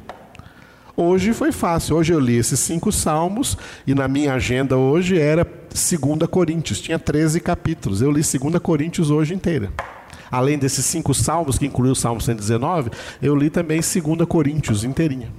[1.04, 1.96] Hoje foi fácil.
[1.96, 6.80] Hoje eu li esses cinco salmos e na minha agenda hoje era 2 Coríntios.
[6.80, 8.04] Tinha 13 capítulos.
[8.04, 9.74] Eu li 2 Coríntios hoje inteira.
[10.30, 15.34] Além desses cinco salmos, que incluiu o Salmo 119, eu li também 2 Coríntios inteirinha.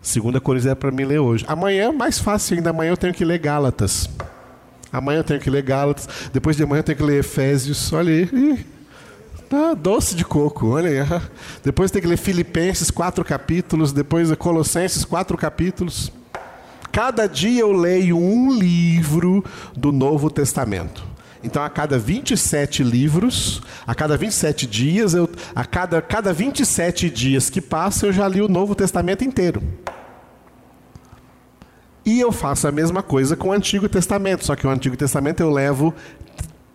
[0.00, 1.44] 2 Coríntios é para mim ler hoje.
[1.46, 2.70] Amanhã é mais fácil ainda.
[2.70, 4.08] Amanhã eu tenho que ler Gálatas.
[4.90, 6.08] Amanhã eu tenho que ler Gálatas.
[6.32, 7.92] Depois de amanhã eu tenho que ler Efésios.
[7.92, 8.71] Olha aí.
[9.54, 11.20] Ah, doce de coco, olha aí.
[11.62, 13.92] Depois tem que ler Filipenses, quatro capítulos.
[13.92, 16.10] Depois Colossenses, quatro capítulos.
[16.90, 19.44] cada dia eu leio um livro
[19.76, 21.04] do Novo Testamento.
[21.44, 27.50] Então, a cada 27 livros, a cada 27 dias, eu, a cada, cada 27 dias
[27.50, 29.62] que passa, eu já li o Novo Testamento inteiro.
[32.06, 35.40] E eu faço a mesma coisa com o Antigo Testamento, só que o Antigo Testamento
[35.40, 35.92] eu levo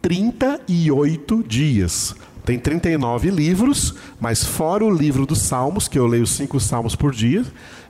[0.02, 2.16] 38 dias.
[2.48, 7.14] Tem 39 livros, mas fora o livro dos Salmos, que eu leio cinco Salmos por
[7.14, 7.44] dia.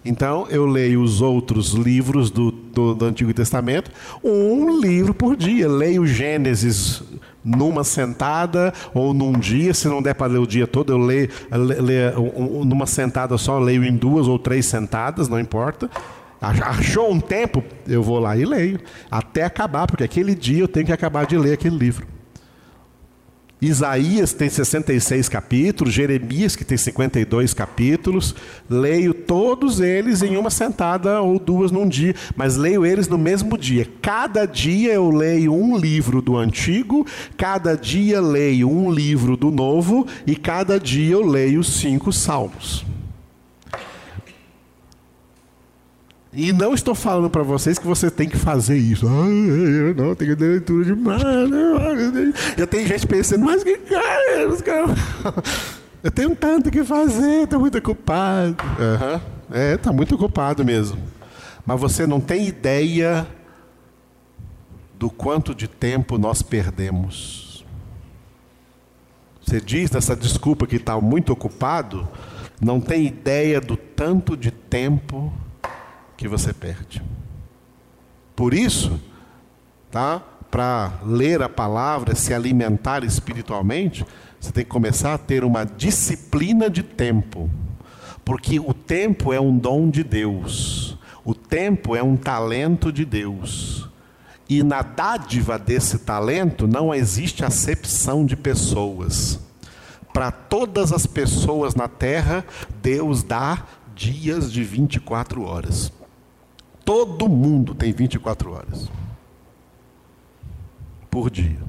[0.03, 3.91] Então, eu leio os outros livros do, do, do Antigo Testamento,
[4.23, 5.69] um livro por dia.
[5.69, 7.03] Leio Gênesis
[7.45, 11.29] numa sentada ou num dia, se não der para ler o dia todo, eu leio,
[11.51, 15.87] leio um, numa sentada só, leio em duas ou três sentadas, não importa.
[16.41, 18.79] Achou um tempo, eu vou lá e leio,
[19.11, 22.16] até acabar, porque aquele dia eu tenho que acabar de ler aquele livro.
[23.59, 28.35] Isaías tem 66 capítulos, Jeremias, que tem 52 capítulos.
[28.69, 33.57] Leio todos eles em uma sentada ou duas num dia, mas leio eles no mesmo
[33.57, 33.87] dia.
[34.01, 37.05] Cada dia eu leio um livro do Antigo,
[37.35, 42.85] cada dia leio um livro do Novo e cada dia eu leio cinco salmos.
[46.37, 49.07] E não estou falando para vocês que você tem que fazer isso.
[49.07, 49.25] Ah,
[49.95, 51.19] não, tem que leitura demais.
[52.55, 54.43] Já tem gente pensando, mas que cara,
[56.03, 58.55] eu tenho tanto que fazer, estou muito ocupado.
[58.63, 59.19] Uhum.
[59.51, 60.99] É, está muito ocupado mesmo.
[61.65, 63.25] Mas você não tem ideia
[64.93, 67.65] do quanto de tempo nós perdemos.
[69.43, 72.07] Você diz nessa desculpa que está muito ocupado,
[72.61, 75.33] não tem ideia do tanto de tempo
[76.17, 77.01] que você perde.
[78.35, 78.99] Por isso,
[79.91, 80.21] tá?
[80.49, 84.05] Para ler a palavra, se alimentar espiritualmente,
[84.39, 87.49] você tem que começar a ter uma disciplina de tempo.
[88.25, 90.97] Porque o tempo é um dom de Deus.
[91.23, 93.87] O tempo é um talento de Deus.
[94.49, 99.39] E na dádiva desse talento não existe acepção de pessoas.
[100.13, 102.45] Para todas as pessoas na terra,
[102.81, 105.91] Deus dá dias de 24 horas.
[106.87, 108.89] Todo mundo tem 24 horas
[111.11, 111.59] por dia.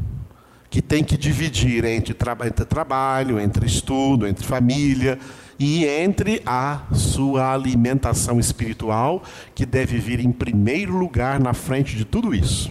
[0.71, 5.19] Que tem que dividir entre, tra entre trabalho, entre estudo, entre família
[5.59, 9.25] e entre a sua alimentação espiritual,
[9.57, 12.71] que deve vir em primeiro lugar na frente de tudo isso.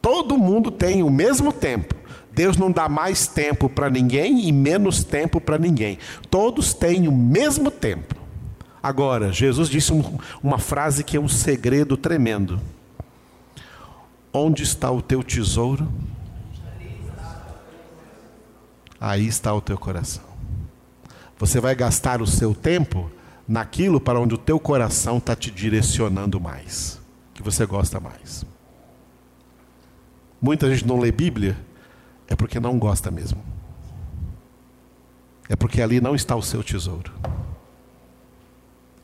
[0.00, 1.96] Todo mundo tem o mesmo tempo.
[2.30, 5.98] Deus não dá mais tempo para ninguém e menos tempo para ninguém.
[6.30, 8.23] Todos têm o mesmo tempo.
[8.84, 12.60] Agora, Jesus disse um, uma frase que é um segredo tremendo:
[14.30, 15.90] Onde está o teu tesouro?
[19.00, 20.24] Aí está o teu coração.
[21.38, 23.10] Você vai gastar o seu tempo
[23.48, 27.00] naquilo para onde o teu coração está te direcionando mais,
[27.32, 28.44] que você gosta mais.
[30.42, 31.56] Muita gente não lê Bíblia
[32.28, 33.42] é porque não gosta mesmo.
[35.48, 37.10] É porque ali não está o seu tesouro.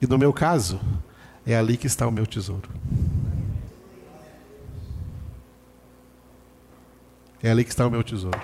[0.01, 0.81] E no meu caso,
[1.47, 2.69] é ali que está o meu tesouro.
[7.43, 8.41] É ali que está o meu tesouro.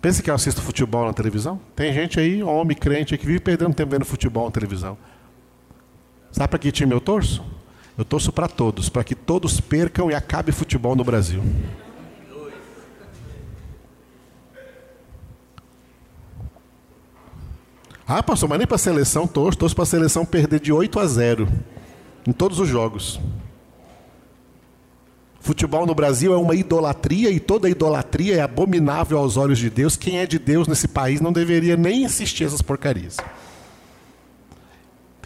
[0.00, 1.60] Pensa que eu assisto futebol na televisão?
[1.74, 4.98] Tem gente aí, homem crente, que vive perdendo tempo vendo futebol na televisão.
[6.30, 7.44] Sabe para que time eu torço?
[7.96, 11.42] Eu torço para todos, para que todos percam e acabe futebol no Brasil.
[18.06, 21.00] Ah, pastor, mas nem para a seleção torço, torço para a seleção perder de 8
[21.00, 21.48] a 0
[22.26, 23.20] em todos os jogos.
[25.40, 29.94] Futebol no Brasil é uma idolatria e toda idolatria é abominável aos olhos de Deus.
[29.94, 33.18] Quem é de Deus nesse país não deveria nem assistir essas porcarias.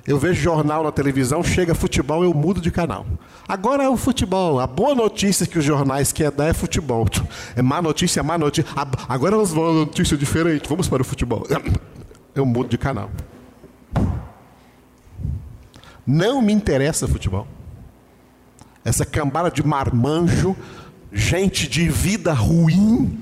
[0.04, 3.06] Eu vejo jornal na televisão, chega futebol, eu mudo de canal.
[3.46, 4.58] Agora é o futebol.
[4.58, 7.06] A boa notícia que os jornais querem dar é futebol.
[7.54, 8.70] É má notícia, é má notícia.
[9.08, 10.68] Agora nós vamos uma notícia diferente.
[10.68, 11.46] Vamos para o futebol
[12.34, 13.10] eu mudo de canal.
[16.06, 17.46] Não me interessa futebol.
[18.84, 20.56] Essa cambada de marmanjo,
[21.12, 23.18] gente de vida ruim,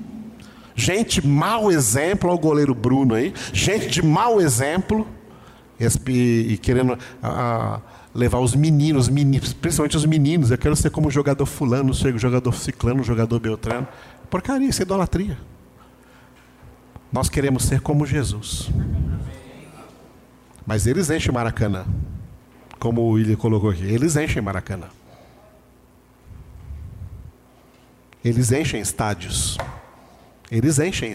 [0.75, 5.05] gente mau exemplo, ao goleiro Bruno aí, gente de mau exemplo,
[6.07, 7.81] e, querendo a,
[8.15, 13.03] levar os meninos, meninos, principalmente os meninos, eu quero ser como jogador fulano, jogador ciclano,
[13.03, 13.87] jogador beltrano.
[14.29, 15.37] Porcaria, isso é idolatria.
[17.11, 18.69] Nós queremos ser como Jesus.
[20.65, 21.85] Mas eles enchem Maracanã.
[22.79, 23.83] Como o William colocou aqui.
[23.83, 24.87] Eles enchem Maracanã.
[28.23, 29.57] Eles enchem estádios.
[30.51, 31.11] Eles enchem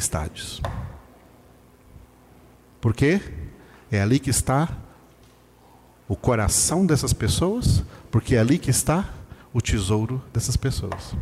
[6.08, 9.10] o coração dessas pessoas, porque é ali que está
[9.52, 11.14] o tesouro dessas pessoas.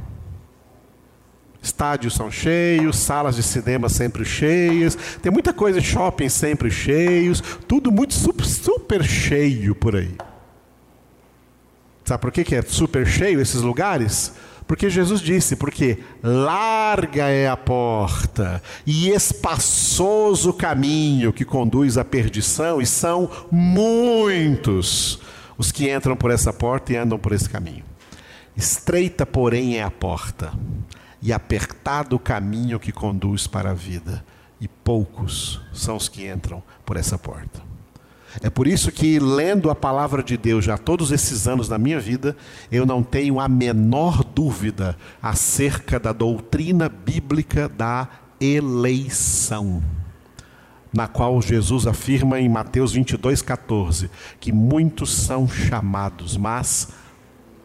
[1.62, 7.92] Estádios são cheios, salas de cinema sempre cheias, tem muita coisa, shopping sempre cheios, tudo
[7.92, 10.16] muito super, super cheio por aí.
[12.04, 14.32] Sabe por que, que é super cheio esses lugares?
[14.66, 22.04] Porque Jesus disse: porque larga é a porta e espaçoso o caminho que conduz à
[22.04, 25.20] perdição, e são muitos
[25.58, 27.84] os que entram por essa porta e andam por esse caminho.
[28.56, 30.52] Estreita, porém, é a porta,
[31.22, 34.24] e apertado o caminho que conduz para a vida,
[34.60, 37.70] e poucos são os que entram por essa porta.
[38.42, 41.98] É por isso que, lendo a palavra de Deus já todos esses anos na minha
[41.98, 42.36] vida,
[42.70, 48.08] eu não tenho a menor dúvida acerca da doutrina bíblica da
[48.40, 49.82] eleição,
[50.92, 56.88] na qual Jesus afirma em Mateus 22, 14, que muitos são chamados, mas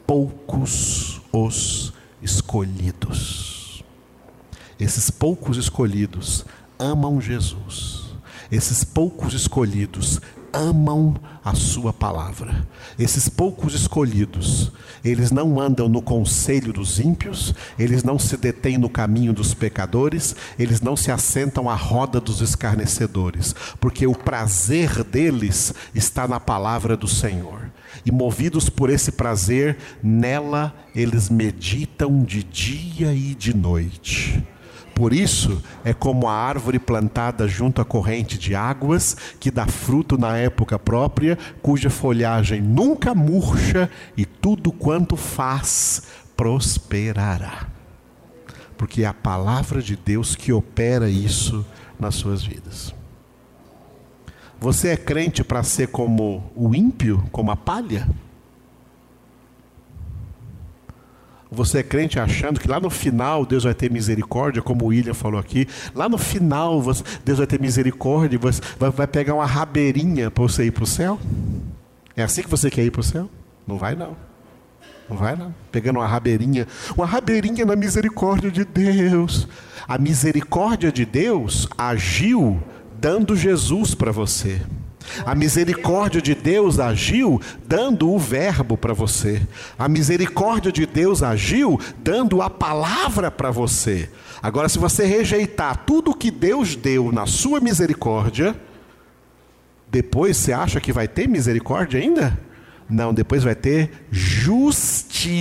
[0.07, 1.93] poucos os
[2.25, 3.83] escolhidos.
[4.79, 6.43] Esses poucos escolhidos
[6.77, 8.15] amam Jesus.
[8.51, 10.19] Esses poucos escolhidos
[10.55, 12.65] amam a sua palavra.
[12.97, 14.71] Esses poucos escolhidos,
[15.03, 20.35] eles não andam no conselho dos ímpios, eles não se detêm no caminho dos pecadores,
[20.57, 26.95] eles não se assentam à roda dos escarnecedores, porque o prazer deles está na palavra
[26.95, 27.69] do Senhor.
[28.05, 34.41] E movidos por esse prazer, nela eles meditam de dia e de noite.
[34.95, 40.17] Por isso, é como a árvore plantada junto à corrente de águas, que dá fruto
[40.17, 46.03] na época própria, cuja folhagem nunca murcha e tudo quanto faz
[46.37, 47.67] prosperará.
[48.77, 51.65] Porque é a palavra de Deus que opera isso
[51.99, 52.95] nas suas vidas.
[54.61, 58.07] Você é crente para ser como o ímpio, como a palha?
[61.55, 65.13] Você é crente achando que lá no final Deus vai ter misericórdia, como o William
[65.13, 65.67] falou aqui.
[65.93, 66.81] Lá no final
[67.23, 71.19] Deus vai ter misericórdia, vai, vai pegar uma rabeirinha para você ir para o céu?
[72.15, 73.29] É assim que você quer ir para o céu?
[73.67, 74.15] Não vai não.
[75.09, 75.53] Não vai não.
[75.71, 79.47] Pegando uma rabeirinha, uma rabeirinha na misericórdia de Deus.
[79.87, 82.61] A misericórdia de Deus agiu
[82.99, 84.61] dando Jesus para você.
[85.25, 89.41] A misericórdia de Deus agiu dando o verbo para você.
[89.77, 94.09] A misericórdia de Deus agiu dando a palavra para você.
[94.41, 98.55] Agora, se você rejeitar tudo que Deus deu na sua misericórdia,
[99.89, 102.39] depois você acha que vai ter misericórdia ainda?
[102.89, 105.35] Não, depois vai ter justiça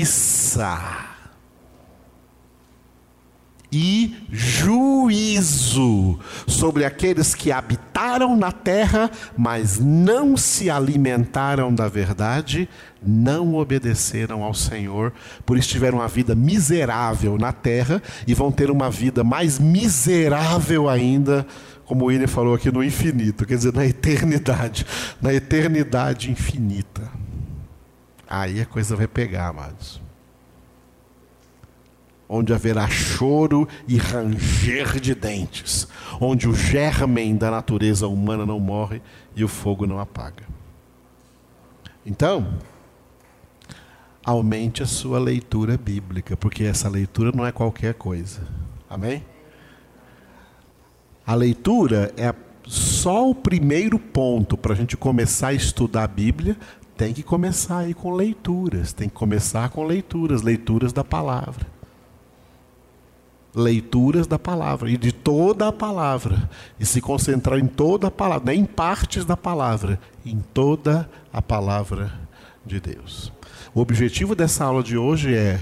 [3.74, 6.16] e juízo
[6.46, 12.68] sobre aqueles que habitaram na terra, mas não se alimentaram da verdade,
[13.04, 15.12] não obedeceram ao Senhor,
[15.44, 20.88] por isso tiveram uma vida miserável na terra e vão ter uma vida mais miserável
[20.88, 21.44] ainda,
[21.84, 24.86] como o William falou aqui, no infinito, quer dizer, na eternidade,
[25.20, 27.10] na eternidade infinita.
[28.26, 30.03] Aí a coisa vai pegar, amados
[32.34, 35.86] onde haverá choro e ranger de dentes,
[36.20, 39.00] onde o germen da natureza humana não morre
[39.36, 40.42] e o fogo não apaga.
[42.04, 42.58] Então,
[44.24, 48.40] aumente a sua leitura bíblica, porque essa leitura não é qualquer coisa.
[48.90, 49.24] Amém?
[51.24, 52.34] A leitura é
[52.66, 56.56] só o primeiro ponto para a gente começar a estudar a Bíblia.
[56.96, 61.73] Tem que começar aí com leituras, tem que começar com leituras, leituras da palavra
[63.54, 68.52] leituras da palavra e de toda a palavra e se concentrar em toda a palavra,
[68.52, 72.12] nem em partes da palavra, em toda a palavra
[72.66, 73.32] de Deus.
[73.72, 75.60] O objetivo dessa aula de hoje é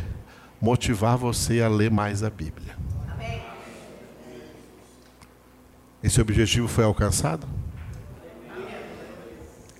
[0.60, 2.76] motivar você a ler mais a Bíblia.
[6.02, 7.46] Esse objetivo foi alcançado?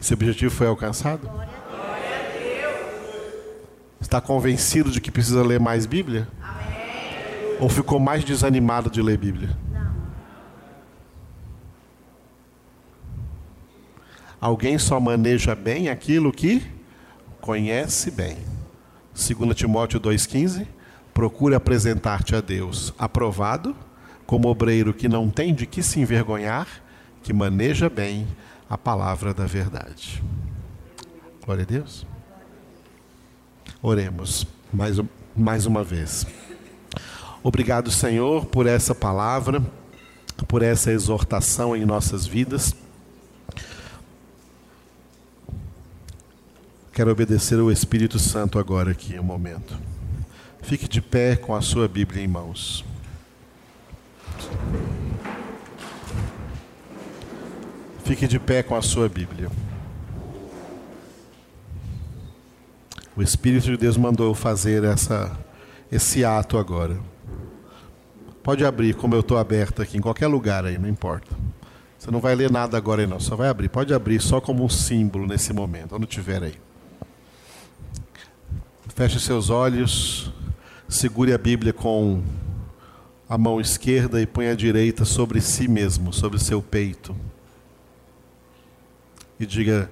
[0.01, 1.31] Esse objetivo foi alcançado?
[4.01, 6.29] Está convencido de que precisa ler mais Bíblia?
[7.63, 9.57] Ou ficou mais desanimado de ler Bíblia?
[9.71, 9.95] Não.
[14.41, 16.61] Alguém só maneja bem aquilo que
[17.41, 18.37] conhece bem.
[19.15, 20.67] 2 Timóteo 2,15:
[21.15, 23.77] Procure apresentar-te a Deus aprovado,
[24.27, 26.67] como obreiro que não tem de que se envergonhar,
[27.23, 28.27] que maneja bem
[28.69, 30.21] a palavra da verdade.
[31.45, 32.05] Glória a Deus.
[33.81, 35.01] Oremos mais,
[35.37, 36.27] mais uma vez.
[37.43, 39.61] Obrigado, Senhor, por essa palavra,
[40.47, 42.75] por essa exortação em nossas vidas.
[46.93, 49.77] Quero obedecer ao Espírito Santo agora aqui, um momento.
[50.63, 52.85] Fique de pé com a sua Bíblia em mãos.
[58.05, 59.51] Fique de pé com a sua Bíblia.
[63.17, 65.37] O Espírito de Deus mandou eu fazer essa,
[65.91, 67.12] esse ato agora.
[68.43, 71.37] Pode abrir, como eu estou aberto aqui, em qualquer lugar aí, não importa.
[71.99, 73.69] Você não vai ler nada agora aí, não, só vai abrir.
[73.69, 76.55] Pode abrir só como um símbolo nesse momento, onde estiver aí.
[78.89, 80.33] Feche seus olhos,
[80.89, 82.23] segure a Bíblia com
[83.29, 87.17] a mão esquerda e põe a direita sobre si mesmo, sobre seu peito.
[89.39, 89.89] E diga: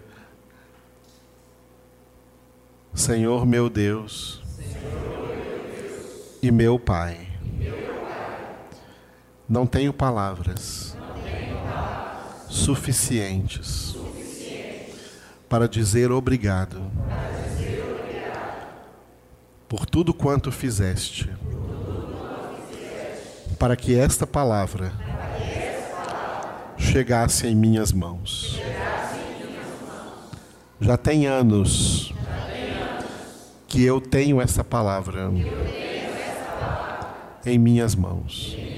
[2.93, 4.43] Senhor meu Deus,
[6.43, 7.30] e meu Pai,
[9.51, 10.97] não tenho palavras,
[12.49, 13.97] suficientes,
[15.49, 16.81] para dizer obrigado,
[19.69, 21.29] por tudo quanto fizeste,
[23.59, 24.93] para que esta palavra
[26.79, 28.57] chegasse em minhas mãos.
[30.81, 32.15] Já tem anos
[33.67, 35.29] que eu tenho essa palavra
[37.45, 38.70] em minhas mãos.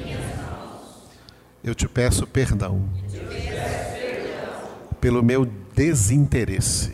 [1.64, 2.88] Eu te peço perdão
[5.00, 6.92] pelo meu desinteresse,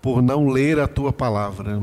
[0.00, 1.80] por não ler a tua palavra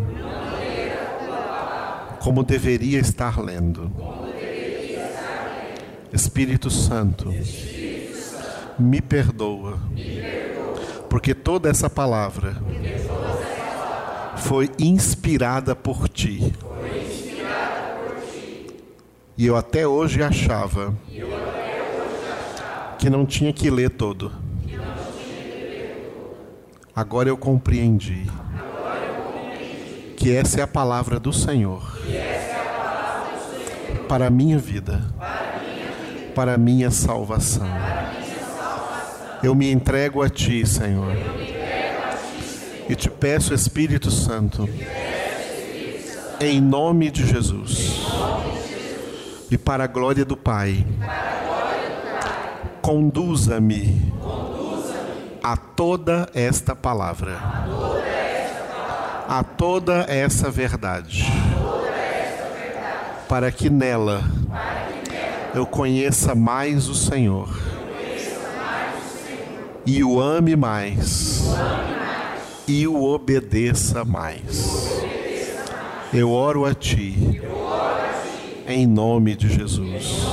[2.19, 3.91] como deveria estar lendo.
[6.11, 7.33] Espírito Santo,
[8.79, 9.79] me perdoa
[11.09, 12.55] porque toda essa palavra
[14.37, 16.53] foi inspirada por ti.
[19.37, 20.95] E eu até hoje achava
[22.99, 24.31] que não tinha que ler todo.
[26.95, 28.27] Agora eu compreendi
[30.15, 31.81] que essa é a palavra do Senhor
[34.07, 35.01] para a minha vida,
[36.35, 37.67] para a minha salvação.
[39.41, 41.13] Eu me entrego a Ti, Senhor.
[42.87, 44.69] E te peço, Espírito Santo,
[46.39, 48.03] em nome de Jesus,
[49.53, 50.83] e para a glória do Pai,
[52.81, 54.11] conduza-me
[55.43, 57.39] a toda esta palavra,
[59.29, 61.31] a toda essa verdade,
[63.29, 64.23] para que nela
[65.53, 67.55] eu conheça mais o Senhor.
[69.85, 71.43] E o ame mais,
[72.67, 74.89] e o obedeça mais.
[76.11, 77.41] Eu oro a Ti,
[78.67, 80.23] em nome de Jesus.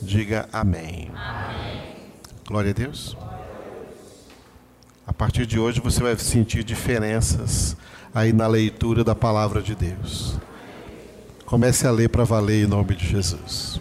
[0.00, 1.10] Diga amém.
[2.46, 3.16] Glória a Deus.
[5.06, 7.76] A partir de hoje você vai sentir diferenças
[8.14, 10.38] aí na leitura da palavra de Deus.
[11.44, 13.80] Comece a ler para valer em nome de Jesus.